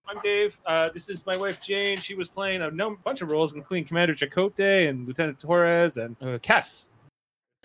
[0.08, 0.60] I'm Dave.
[0.66, 2.00] Uh, this is my wife Jane.
[2.00, 6.16] She was playing a no- bunch of roles, including Commander Chakotay and Lieutenant Torres and
[6.24, 6.88] uh, Kes.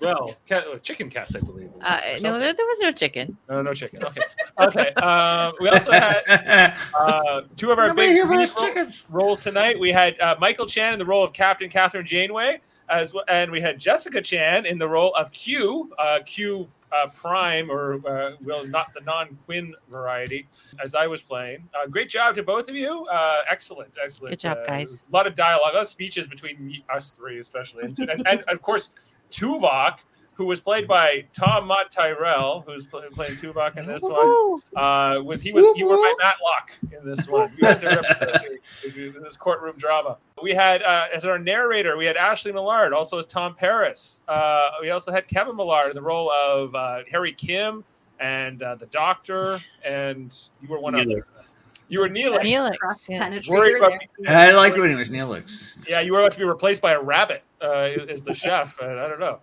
[0.02, 1.70] Well, Ca- uh, Chicken Kes, I believe.
[1.80, 3.38] Uh, no, there, there was no chicken.
[3.48, 4.04] No, no chicken.
[4.04, 4.20] Okay.
[4.60, 4.92] Okay.
[4.96, 9.06] Um, we also had uh, two of our Nobody big here buys lead ro- chickens.
[9.08, 9.80] roles tonight.
[9.80, 13.50] We had uh, Michael Chan in the role of Captain Kathryn Janeway, as well, and
[13.50, 18.32] we had Jessica Chan in the role of Q, uh, Q uh, Prime, or uh,
[18.44, 20.46] well, not the non-Quinn variety,
[20.82, 21.68] as I was playing.
[21.74, 23.06] Uh, great job to both of you.
[23.06, 24.32] Uh, excellent, excellent.
[24.32, 25.06] Good job, Uh, guys.
[25.10, 28.44] A lot of dialogue, a lot of speeches between us three, especially, and, and, and
[28.48, 28.90] of course
[29.30, 29.98] Tuvok.
[30.36, 34.60] Who was played by Tom Mott Tyrell, who's pl- playing Tuvok in this one?
[34.76, 37.50] Uh, was he was you were my Matlock in this one?
[37.56, 40.18] You had to represent in this courtroom drama.
[40.42, 44.20] We had uh, as our narrator, we had Ashley Millard, also as Tom Paris.
[44.28, 47.82] Uh, we also had Kevin Millard in the role of uh, Harry Kim
[48.20, 51.56] and uh, the Doctor, and you were one of Neelix.
[51.88, 52.42] you were Neelix.
[52.42, 53.18] Neelix, yeah.
[53.48, 55.88] Worried about- I like when it was Neelix.
[55.88, 58.78] yeah, you were about to be replaced by a rabbit uh, as the chef.
[58.82, 59.38] Uh, I don't know.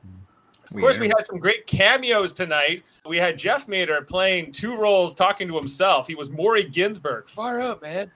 [0.74, 2.84] Of course, we had some great cameos tonight.
[3.06, 6.08] We had Jeff Mater playing two roles, talking to himself.
[6.08, 8.10] He was Maury Ginsberg, far out, man,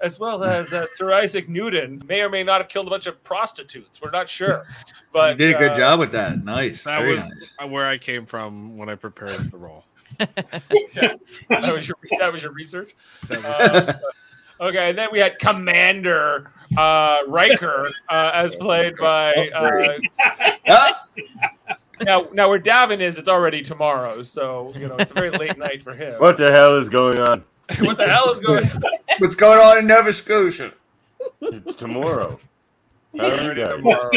[0.00, 2.02] as well as uh, Sir Isaac Newton.
[2.06, 4.00] May or may not have killed a bunch of prostitutes.
[4.02, 4.66] We're not sure,
[5.12, 6.44] but you did a good uh, job with that.
[6.44, 6.84] Nice.
[6.84, 7.70] That Very was nice.
[7.70, 9.84] where I came from when I prepared the role.
[10.20, 11.14] yeah,
[11.48, 12.94] that was your that was your research.
[13.30, 13.94] Uh,
[14.60, 19.32] okay, and then we had Commander uh, Riker, uh, as played by.
[19.54, 19.94] Uh,
[20.68, 21.06] Ah!
[22.04, 25.58] Now, now where Davin is, it's already tomorrow, so you know it's a very late
[25.58, 26.14] night for him.
[26.20, 27.44] What the hell is going on?
[27.80, 28.64] what the hell is going?
[28.70, 28.82] on?
[29.18, 30.72] What's going on in Nova Scotia?
[31.40, 32.38] It's tomorrow.
[33.16, 33.74] How It's are you guys?
[33.74, 34.10] tomorrow.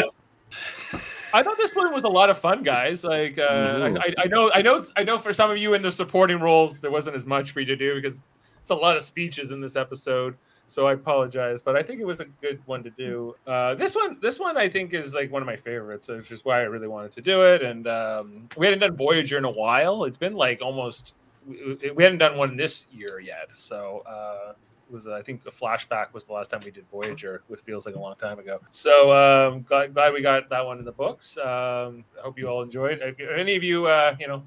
[1.34, 3.04] I thought this one was a lot of fun, guys.
[3.04, 3.98] Like, uh.
[4.00, 5.18] I, I know, I know, I know.
[5.18, 7.76] For some of you in the supporting roles, there wasn't as much for you to
[7.76, 8.22] do because
[8.62, 10.36] it's a lot of speeches in this episode.
[10.68, 13.36] So I apologize, but I think it was a good one to do.
[13.46, 16.44] Uh, this one, this one, I think is like one of my favorites, which is
[16.44, 17.62] why I really wanted to do it.
[17.62, 20.06] And um, we hadn't done Voyager in a while.
[20.06, 21.14] It's been like almost.
[21.48, 24.54] We hadn't done one this year yet, so uh,
[24.88, 27.86] it was I think a flashback was the last time we did Voyager, which feels
[27.86, 28.60] like a long time ago.
[28.72, 31.38] So um, glad, glad we got that one in the books.
[31.38, 33.00] Um, I hope you all enjoyed.
[33.04, 34.44] If any of you, uh, you know,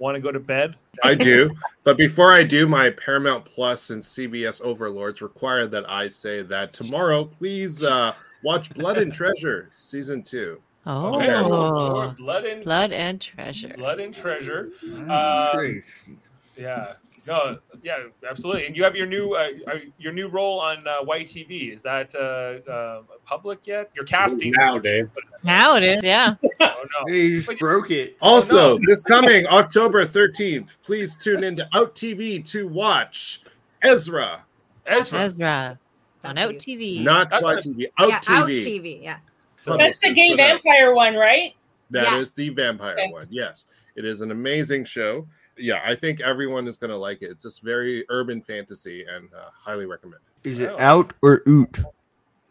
[0.00, 0.74] want to go to bed,
[1.04, 1.50] I do.
[1.82, 6.74] But before I do, my Paramount Plus and CBS overlords require that I say that
[6.74, 8.12] tomorrow, please uh,
[8.44, 10.60] watch Blood and Treasure season two.
[10.86, 13.72] Oh, Okay, more blood and blood and treasure.
[13.76, 14.70] blood and treasure.
[15.08, 15.82] Ah, Um.
[16.56, 16.92] Yeah.
[17.26, 17.98] No, yeah,
[18.28, 18.66] absolutely.
[18.66, 21.72] And you have your new uh, uh, your new role on uh, YTV.
[21.72, 23.90] Is that uh, uh, public yet?
[23.94, 25.10] You're casting Now, Dave.
[25.44, 26.34] Now it is, yeah.
[26.60, 27.12] Oh no.
[27.14, 28.16] You just broke it.
[28.20, 28.86] Also, Oh, no.
[28.86, 33.42] this coming October 13th, please tune into Out TV to watch
[33.82, 34.44] Ezra.
[34.86, 35.18] Ezra.
[35.20, 35.78] Ezra
[36.24, 37.02] on Out TV.
[37.02, 38.34] Not That's Fly what- TV, Out yeah, TV.
[38.34, 39.02] out TV.
[39.02, 39.16] Yeah.
[39.66, 40.62] That's the gay Publicist for that.
[40.64, 41.54] vampire one, right?
[41.90, 42.18] That Yeah.
[42.18, 43.12] is the vampire Okay.
[43.12, 43.26] one.
[43.30, 43.66] Yes,
[43.96, 45.26] it is an amazing show.
[45.60, 47.30] Yeah, I think everyone is going to like it.
[47.30, 50.76] It's just very urban fantasy and uh, highly recommend Is it Oh.
[50.78, 51.78] out or oot?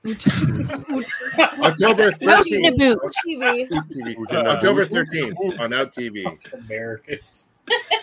[0.05, 0.25] it.
[1.59, 2.77] October Out in the 13th.
[2.77, 2.99] boot.
[3.27, 3.71] TV.
[3.75, 4.47] Out TV.
[4.47, 6.25] October 13th on Out TV.
[6.53, 7.49] Americans.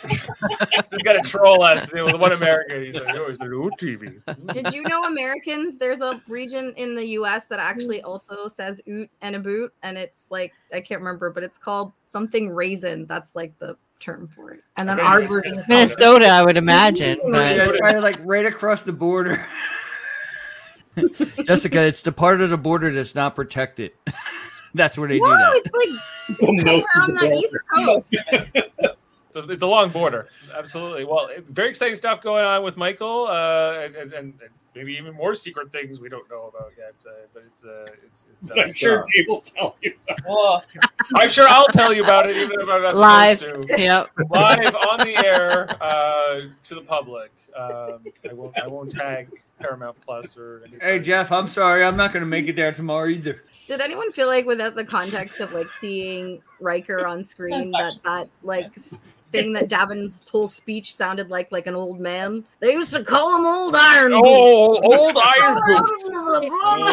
[0.06, 2.84] He's got to troll us with one American.
[2.84, 4.20] He's like, oh, it's an old TV.
[4.52, 5.78] Did you know Americans?
[5.78, 7.46] There's a region in the U.S.
[7.46, 11.42] that actually also says oot and a boot, and it's like I can't remember, but
[11.42, 13.06] it's called something raisin.
[13.06, 14.62] That's like the term for it.
[14.76, 15.08] And then Okay.
[15.08, 17.18] our version is Minnesota, I would imagine.
[17.24, 19.46] Yeah, But it's kind of like right across the border.
[21.44, 23.92] Jessica, it's the part of the border that's not protected.
[24.74, 25.62] that's where they do that.
[25.64, 28.16] it's like somewhere on the east coast.
[29.30, 31.04] So it's a long border, absolutely.
[31.04, 34.34] Well, very exciting stuff going on with Michael, uh, and, and, and
[34.76, 36.94] maybe even more secret things we don't know about yet.
[37.04, 39.94] Uh, but it's uh, it's, it's uh, I'm sure Dave will tell you.
[40.28, 40.60] Oh,
[41.16, 43.38] I'm sure I'll tell you about it, even if I'm not live.
[43.40, 43.80] supposed to.
[43.80, 44.10] Yep.
[44.30, 47.32] Live on the air uh, to the public.
[47.56, 48.58] Um, I won't.
[48.60, 50.62] I won't tag Paramount Plus or.
[50.64, 50.80] anything.
[50.80, 53.42] Hey Jeff, I'm sorry, I'm not going to make it there tomorrow either.
[53.66, 58.28] Did anyone feel like without the context of like seeing Riker on screen that that
[58.44, 59.00] like s-
[59.32, 62.44] thing that Davin's whole speech sounded like like an old man?
[62.60, 64.12] They used to call him Old Iron.
[64.14, 66.10] Oh, old Iron Boots.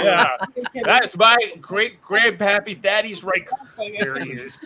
[0.03, 0.29] Yeah,
[0.83, 3.45] that's my great grandpappy Daddy's right.
[3.99, 4.57] There he is.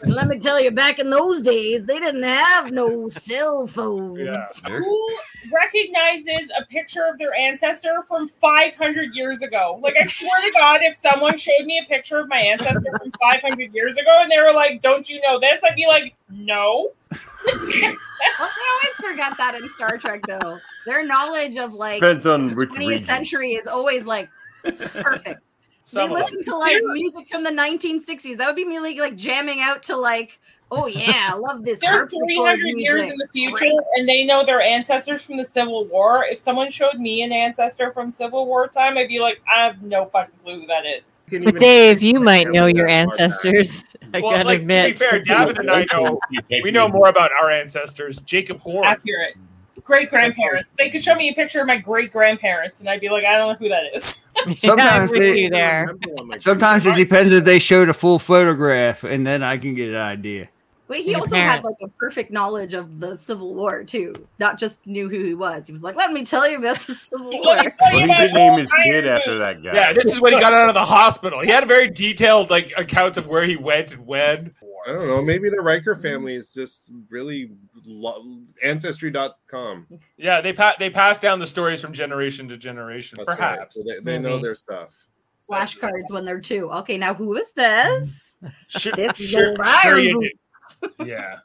[0.04, 4.20] Let me tell you, back in those days, they didn't have no cell phones.
[4.20, 4.44] Yeah.
[4.68, 5.16] who
[5.52, 9.80] recognizes a picture of their ancestor from 500 years ago?
[9.82, 13.12] Like, I swear to God, if someone showed me a picture of my ancestor from
[13.20, 16.92] 500 years ago and they were like, "Don't you know this?" I'd be like, "No."
[17.46, 17.86] Well, they
[18.72, 20.58] always forget that in Star Trek, though.
[20.86, 23.04] Their knowledge of like Depends on the which 20th region.
[23.04, 24.28] century is always like
[24.64, 25.40] perfect.
[25.84, 28.38] Some they of listen to like music from the 1960s.
[28.38, 30.40] That would be me like, like jamming out to like,
[30.76, 33.12] oh yeah, I love this They're 300 years music.
[33.12, 33.78] in the future Great.
[33.96, 36.24] and they know their ancestors from the Civil War.
[36.24, 39.82] If someone showed me an ancestor from Civil War time, I'd be like, I have
[39.82, 41.22] no fucking clue who that is.
[41.30, 43.84] But Dave, you might know your ancestors.
[44.14, 44.98] I well, gotta like, admit.
[44.98, 46.18] to be fair, Davin and I know
[46.62, 48.22] we know more about our ancestors.
[48.22, 48.84] Jacob Horn.
[48.84, 49.36] Accurate.
[49.82, 50.70] Great grandparents.
[50.78, 53.36] They could show me a picture of my great grandparents, and I'd be like, I
[53.36, 54.24] don't know who that is.
[54.56, 55.94] Sometimes with they- there.
[56.38, 59.96] Sometimes it depends if they show the full photograph, and then I can get an
[59.96, 60.48] idea.
[60.86, 64.14] Wait, he Your also had like a perfect knowledge of the Civil War too.
[64.38, 65.66] Not just knew who he was.
[65.66, 68.20] He was like, "Let me tell you about the Civil War." Let Well, he about
[68.20, 69.74] did name old his kid after that guy.
[69.74, 71.40] Yeah, this is when he got out of the hospital.
[71.40, 74.54] He had a very detailed like accounts of where he went and when.
[74.86, 75.22] I don't know.
[75.22, 76.02] Maybe the Riker mm-hmm.
[76.02, 77.50] family is just really
[77.86, 79.86] lo- ancestry.com.
[80.18, 83.16] Yeah, they pa- they pass down the stories from generation to generation.
[83.16, 83.38] That's right.
[83.38, 85.06] perhaps So they, they know their stuff.
[85.48, 86.70] Flashcards when they're two.
[86.70, 88.36] Okay, now who is this?
[88.68, 89.58] Sure, This is sure, old
[90.68, 90.98] sure Iron you Boot.
[90.98, 91.06] do.
[91.06, 91.36] Yeah.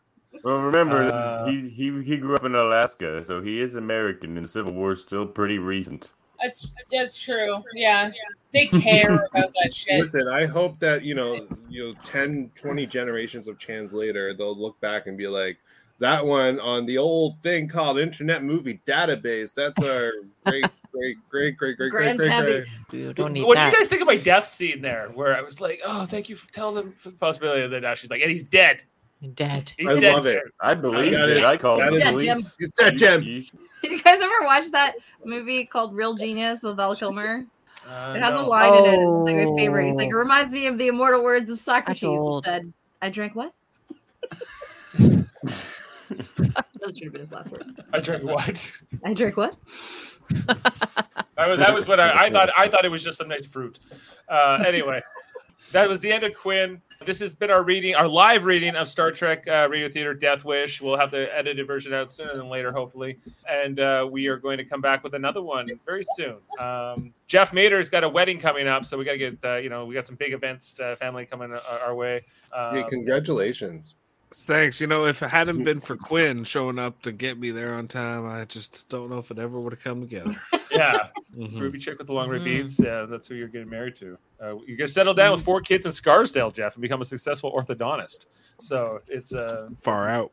[0.44, 3.76] Well, remember, this Uh, is, he, he he grew up in Alaska, so he is
[3.76, 6.12] American, and the Civil War is still pretty recent.
[6.42, 7.62] That's that's true.
[7.74, 8.12] Yeah,
[8.54, 10.00] they care about that shit.
[10.00, 14.56] Listen, I hope that, you know, you know, 10, 20 generations of Chans later, they'll
[14.58, 15.58] look back and be like,
[16.00, 19.54] that one on the old thing called Internet Movie Database.
[19.54, 20.14] That's our
[20.46, 22.66] great, great, great, great, great, great, great, Grandpappy.
[22.90, 23.00] great.
[23.02, 25.60] You don't What do you guys think of my death scene there, where I was
[25.60, 28.22] like, "Oh, thank you for telling them for the possibility of that." Now she's like,
[28.22, 28.80] "And he's dead.
[29.22, 29.72] You're dead.
[29.78, 30.44] He's I dead." love it.
[30.60, 31.44] I believe That is- it.
[31.44, 32.56] I called that the is- Dead, police.
[32.60, 33.22] He's dead, Jim.
[33.24, 33.42] You-
[33.84, 34.94] Did you guys ever watch that
[35.26, 37.46] movie called Real Genius with Val Kilmer?
[37.88, 38.46] Uh, It has no.
[38.46, 39.00] a line in it.
[39.04, 39.86] It's like my favorite.
[39.88, 40.18] He's like, it Oh.
[40.20, 42.02] reminds me of the immortal words of Socrates.
[42.02, 43.54] He said, "I drank what?"
[46.82, 47.80] Those should have been his last words.
[47.94, 48.72] I drank what?
[49.06, 49.56] I drank what?
[50.30, 52.50] That was that was what I, I thought.
[52.58, 53.80] I thought it was just some nice fruit.
[54.28, 55.02] Uh, anyway,
[55.72, 56.82] that was the end of Quinn.
[57.06, 60.44] This has been our reading, our live reading of Star Trek uh, Radio Theater Death
[60.44, 60.82] Wish.
[60.82, 63.18] We'll have the edited version out sooner than later, hopefully,
[63.50, 66.38] and uh, we are going to come back with another one very soon.
[66.60, 69.70] Um, Jeff Mater's got a wedding coming up, so we got to get uh, you
[69.70, 72.26] know we got some big events, uh, family coming our, our way.
[72.54, 73.96] Um, Hey, congratulations.
[74.32, 74.80] Thanks.
[74.80, 77.88] You know, if it hadn't been for Quinn showing up to get me there on
[77.88, 80.40] time, I just don't know if it ever would have come together.
[80.72, 81.08] yeah,
[81.38, 81.60] Mhm.
[81.60, 82.46] Ruby chick with the long red Mm.
[82.46, 82.80] beads.
[82.80, 84.18] Yeah, that's who you're getting married to.
[84.42, 87.52] Uh, you're gonna settle down with four kids in Scarsdale, Jeff, and become a successful
[87.52, 88.26] orthodontist.
[88.60, 90.32] So it's uh, Far out.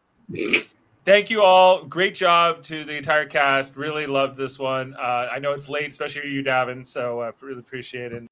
[1.04, 1.84] thank you all.
[1.84, 3.76] Great job to the entire cast.
[3.76, 4.94] Really loved this one.
[4.98, 6.84] Uh, I know it's late, especially for you, Davin.
[6.86, 8.24] So uh, really appreciate it.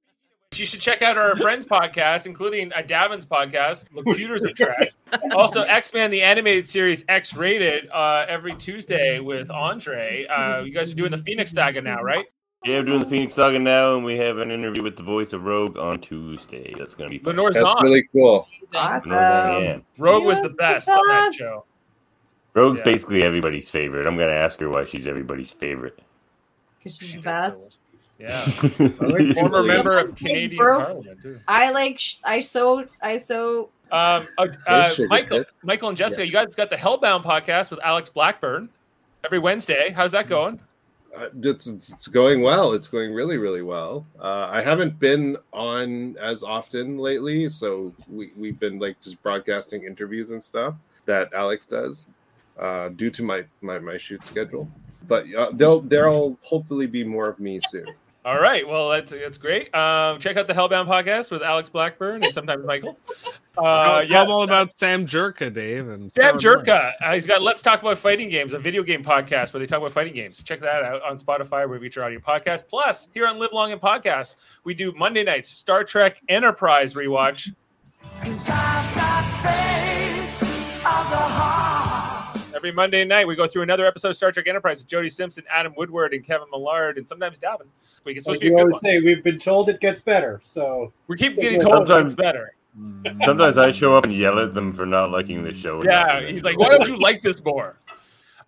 [0.54, 4.90] You should check out our friends' podcast, including uh, Davin's podcast, Computers of Track.
[5.32, 10.26] Also, X Men, the animated series X Rated, uh, every Tuesday with Andre.
[10.26, 12.24] Uh, you guys are doing the Phoenix Saga now, right?
[12.64, 15.34] Yeah, we're doing the Phoenix Saga now, and we have an interview with the voice
[15.34, 16.74] of Rogue on Tuesday.
[16.78, 17.36] That's going to be fun.
[17.36, 17.82] Lenore's That's on.
[17.82, 18.48] really cool.
[18.74, 19.10] Awesome.
[19.12, 19.78] Yeah.
[19.98, 21.64] Rogue was the best on that show.
[22.54, 22.84] Rogue's Yeah.
[22.84, 24.06] basically everybody's favorite.
[24.06, 26.00] I'm going to ask her why she's everybody's favorite.
[26.78, 27.80] Because she's the did so best.
[28.18, 28.44] Yeah.
[29.00, 30.78] like Former member of Big Canadian bro.
[30.84, 31.40] Parliament, too.
[31.46, 31.98] I like.
[31.98, 32.86] sh- I so.
[33.02, 33.68] I so.
[33.92, 35.56] Um, uh, uh, sugar Michael, tits.
[35.62, 38.70] Michael and Jessica, you guys got the Hellbound podcast with Alex Blackburn
[39.24, 39.90] every Wednesday.
[39.90, 40.58] How's that going?
[41.16, 42.72] Uh, it's, it's going well.
[42.72, 44.04] It's going really, really well.
[44.18, 49.84] Uh, I haven't been on as often lately, so we, we've been like just broadcasting
[49.84, 50.74] interviews and stuff.
[51.06, 52.08] that Alex does,
[52.58, 54.68] uh, due to my my, my shoot schedule.
[55.06, 57.86] But uh, there'll there'll hopefully be more of me soon.
[58.24, 58.66] All right.
[58.66, 59.74] Well, that's that's great.
[59.74, 62.98] Um, check out the Hellbound podcast with Alex Blackburn and sometimes Michael.
[63.56, 66.92] Uh, Tell 'em all about Sam Jerka, Dave, and Sam Jerka.
[67.00, 69.78] Uh, he's got Let's Talk About Fighting Games, a video game podcast where they talk
[69.78, 70.42] about fighting games.
[70.42, 72.66] Check that out on Spotify, where we feature audio podcast.
[72.66, 77.54] Plus, here on Live Long and Podcast, we do Monday nights Star Trek Enterprise rewatch.
[82.64, 85.44] Every Monday night, we go through another episode of Star Trek Enterprise with Jody Simpson,
[85.50, 87.66] Adam Woodward, and Kevin Millard, and sometimes Davin.
[88.04, 88.80] We it's supposed to be a good always one.
[88.80, 90.40] say, we've been told it gets better.
[90.42, 91.88] So We keep getting told it.
[91.88, 92.54] that it's better.
[92.80, 95.84] Mm, sometimes I show up and yell at them for not liking the show.
[95.84, 97.76] Yeah, he's like, why don't you like this more?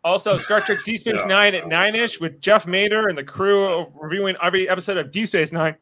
[0.02, 1.26] Also, Star Trek Deep Space Yeah.
[1.26, 5.28] Nine at nine ish with Jeff Mader and the crew reviewing every episode of Deep
[5.28, 5.76] Space Nine.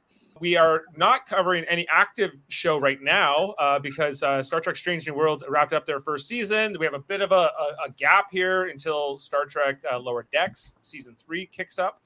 [0.44, 5.08] We are not covering any active show right now uh, because uh, Star Trek Strange
[5.08, 6.76] New Worlds wrapped up their first season.
[6.78, 10.26] We have a bit of a, a, a gap here until Star Trek uh, Lower
[10.34, 12.02] Decks season three kicks up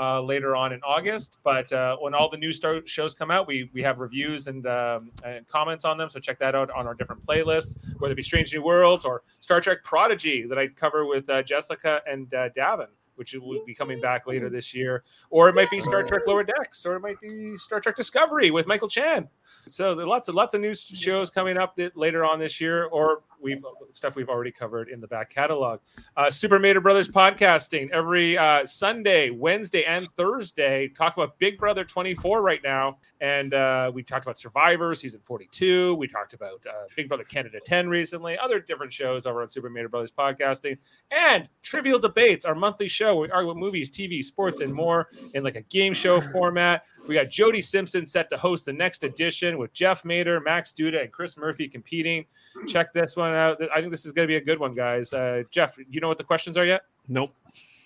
[0.00, 1.38] uh, later on in August.
[1.42, 4.64] But uh, when all the new star- shows come out, we we have reviews and,
[4.68, 6.10] um, and comments on them.
[6.10, 9.24] So check that out on our different playlists, whether it be Strange New Worlds or
[9.40, 12.86] Star Trek Prodigy that I cover with uh, Jessica and Davin.
[13.20, 16.42] Which will be coming back later this year, or it might be Star Trek Lower
[16.42, 19.28] Decks, or it might be Star Trek Discovery with Michael Chan.
[19.66, 22.62] So there are lots of lots of new shows coming up that later on this
[22.62, 25.80] year, or we've stuff we've already covered in the back catalog.
[26.16, 30.88] Uh, Super Mater Brothers podcasting every uh, Sunday, Wednesday, and Thursday.
[30.88, 35.94] Talk about Big Brother 24 right now, and uh, we talked about Survivor season 42.
[35.94, 38.38] We talked about uh, Big Brother Canada 10 recently.
[38.38, 40.78] Other different shows over on Super Mater Brothers podcasting,
[41.10, 43.16] and Trivial Debates, our monthly show.
[43.20, 46.84] We argue about movies, TV, sports, and more in like a game show format.
[47.10, 51.02] We got Jody Simpson set to host the next edition with Jeff Mader, Max Duda,
[51.02, 52.24] and Chris Murphy competing.
[52.68, 53.60] Check this one out.
[53.74, 55.12] I think this is going to be a good one, guys.
[55.12, 56.82] Uh, Jeff, you know what the questions are yet?
[57.08, 57.34] Nope.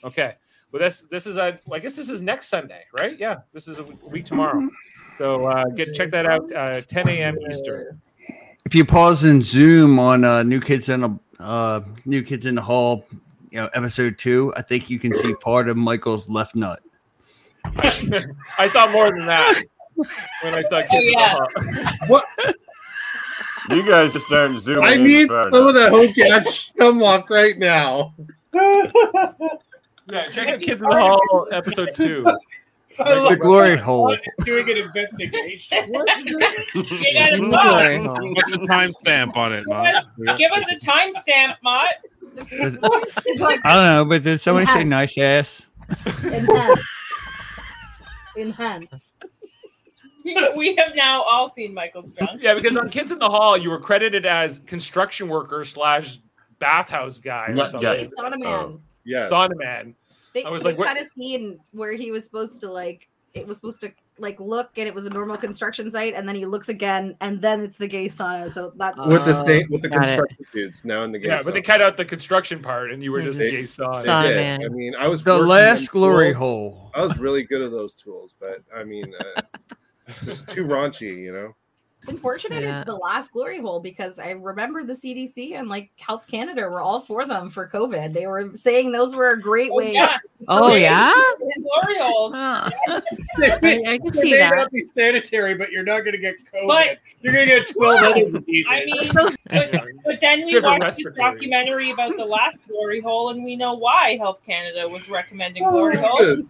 [0.04, 0.34] Okay.
[0.70, 1.58] Well, this this is a.
[1.72, 3.18] I guess this is next Sunday, right?
[3.18, 4.68] Yeah, this is a week tomorrow.
[5.16, 6.52] So uh, get check that out.
[6.52, 7.38] Uh, 10 a.m.
[7.48, 8.02] Eastern.
[8.66, 12.56] If you pause and zoom on uh, New Kids in the uh, New Kids in
[12.56, 13.06] the Hall,
[13.48, 16.82] you know, episode two, I think you can see part of Michael's left nut.
[18.58, 19.62] I saw more than that
[20.42, 21.30] when I saw Kids in the yeah.
[21.30, 21.48] Hall.
[22.08, 22.24] What?
[23.70, 24.84] You guys just aren't zooming.
[24.84, 25.92] I in need far some of enough.
[25.92, 28.14] that Hokage hemlock right now.
[28.52, 32.24] Yeah, check out Kids in the Hall episode two.
[32.96, 34.14] The glory hole.
[34.44, 35.78] doing an investigation.
[36.74, 38.36] You gotta Glory look.
[38.36, 41.94] What's the timestamp on it, Give us, give us a timestamp, Mott.
[42.36, 45.66] It's I don't know, but did somebody say nice ass?
[48.36, 49.16] Enhance.
[50.26, 50.56] Enhance.
[50.56, 52.40] We have now all seen Michael's junk.
[52.42, 56.18] Yeah, because on Kids in the Hall, you were credited as construction worker slash
[56.60, 57.86] bathhouse guy or Nut something.
[57.86, 58.08] guy.
[58.18, 58.78] Sauna oh, man.
[59.04, 59.30] Yes.
[59.30, 59.94] Sauna man.
[60.32, 63.08] They, I was they like, what- cut a scene where he was supposed to like
[63.34, 66.36] it was supposed to like look and it was a normal construction site and then
[66.36, 68.48] he looks again and then it's the gay sauna.
[68.52, 70.06] So that with the Oh, same with the got it.
[70.16, 71.30] construction dudes now in the game.
[71.30, 73.78] Yeah, but they cut out the construction part, and you were just They gay just
[73.78, 74.02] sauna.
[74.04, 74.62] saw- man.
[74.64, 76.38] I mean, I was The last glory tools.
[76.38, 76.90] hole.
[76.94, 79.42] I was really good at those tools, but I mean, uh,
[80.06, 81.54] it's just too raunchy, you know.
[82.04, 82.80] It's unfortunate Yeah.
[82.80, 86.82] it's the last glory hole because I remember the CDC and like Health Canada were
[86.82, 88.12] all for them for COVID.
[88.12, 89.94] They were saying those were a great Oh, way.
[89.94, 90.18] yeah.
[90.46, 91.14] Oh yeah.
[91.62, 92.34] Glory holes.
[92.34, 92.68] Huh.
[93.38, 93.50] They
[93.88, 94.54] I, I can they see may that.
[94.54, 96.66] not be sanitary, but you're not going to get COVID.
[96.66, 98.70] But- you're going to get 12 other diseases.
[98.70, 103.30] I mean, but, but then we Good watched this documentary about the last glory hole,
[103.30, 106.42] and we know why Health Canada was recommending oh, glory holes.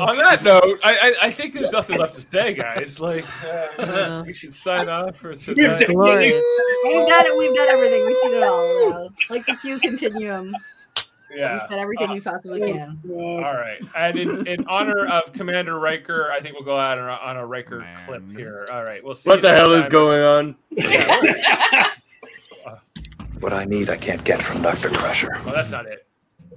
[0.00, 2.98] On that note, I, I I think there's nothing left to say, guys.
[3.00, 5.86] Like, uh, Uh, we should sign off for We've tonight.
[5.88, 6.32] Glory.
[6.84, 7.38] We've done it.
[7.38, 8.06] We've done everything.
[8.06, 8.90] We've seen it all.
[8.90, 9.08] now.
[9.28, 10.54] Like the Q continuum.
[11.34, 11.52] Yeah.
[11.52, 12.98] We've said everything we possibly can.
[13.08, 13.80] All right.
[13.96, 17.36] And in, in honor of Commander Riker, I think we'll go out on a, on
[17.36, 17.96] a Riker Man.
[18.04, 18.66] clip here.
[18.72, 19.02] All right.
[19.04, 19.30] We'll see.
[19.30, 19.90] What the next hell is time.
[19.92, 20.56] going on?
[23.40, 24.90] What I need, I can't get from Dr.
[24.90, 25.30] Crusher.
[25.46, 26.06] Oh, that's not it.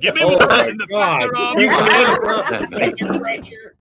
[0.03, 1.29] Give me Oh the my the God.
[1.29, 1.57] pressure off.
[1.57, 3.71] He's- Thank you, Roger.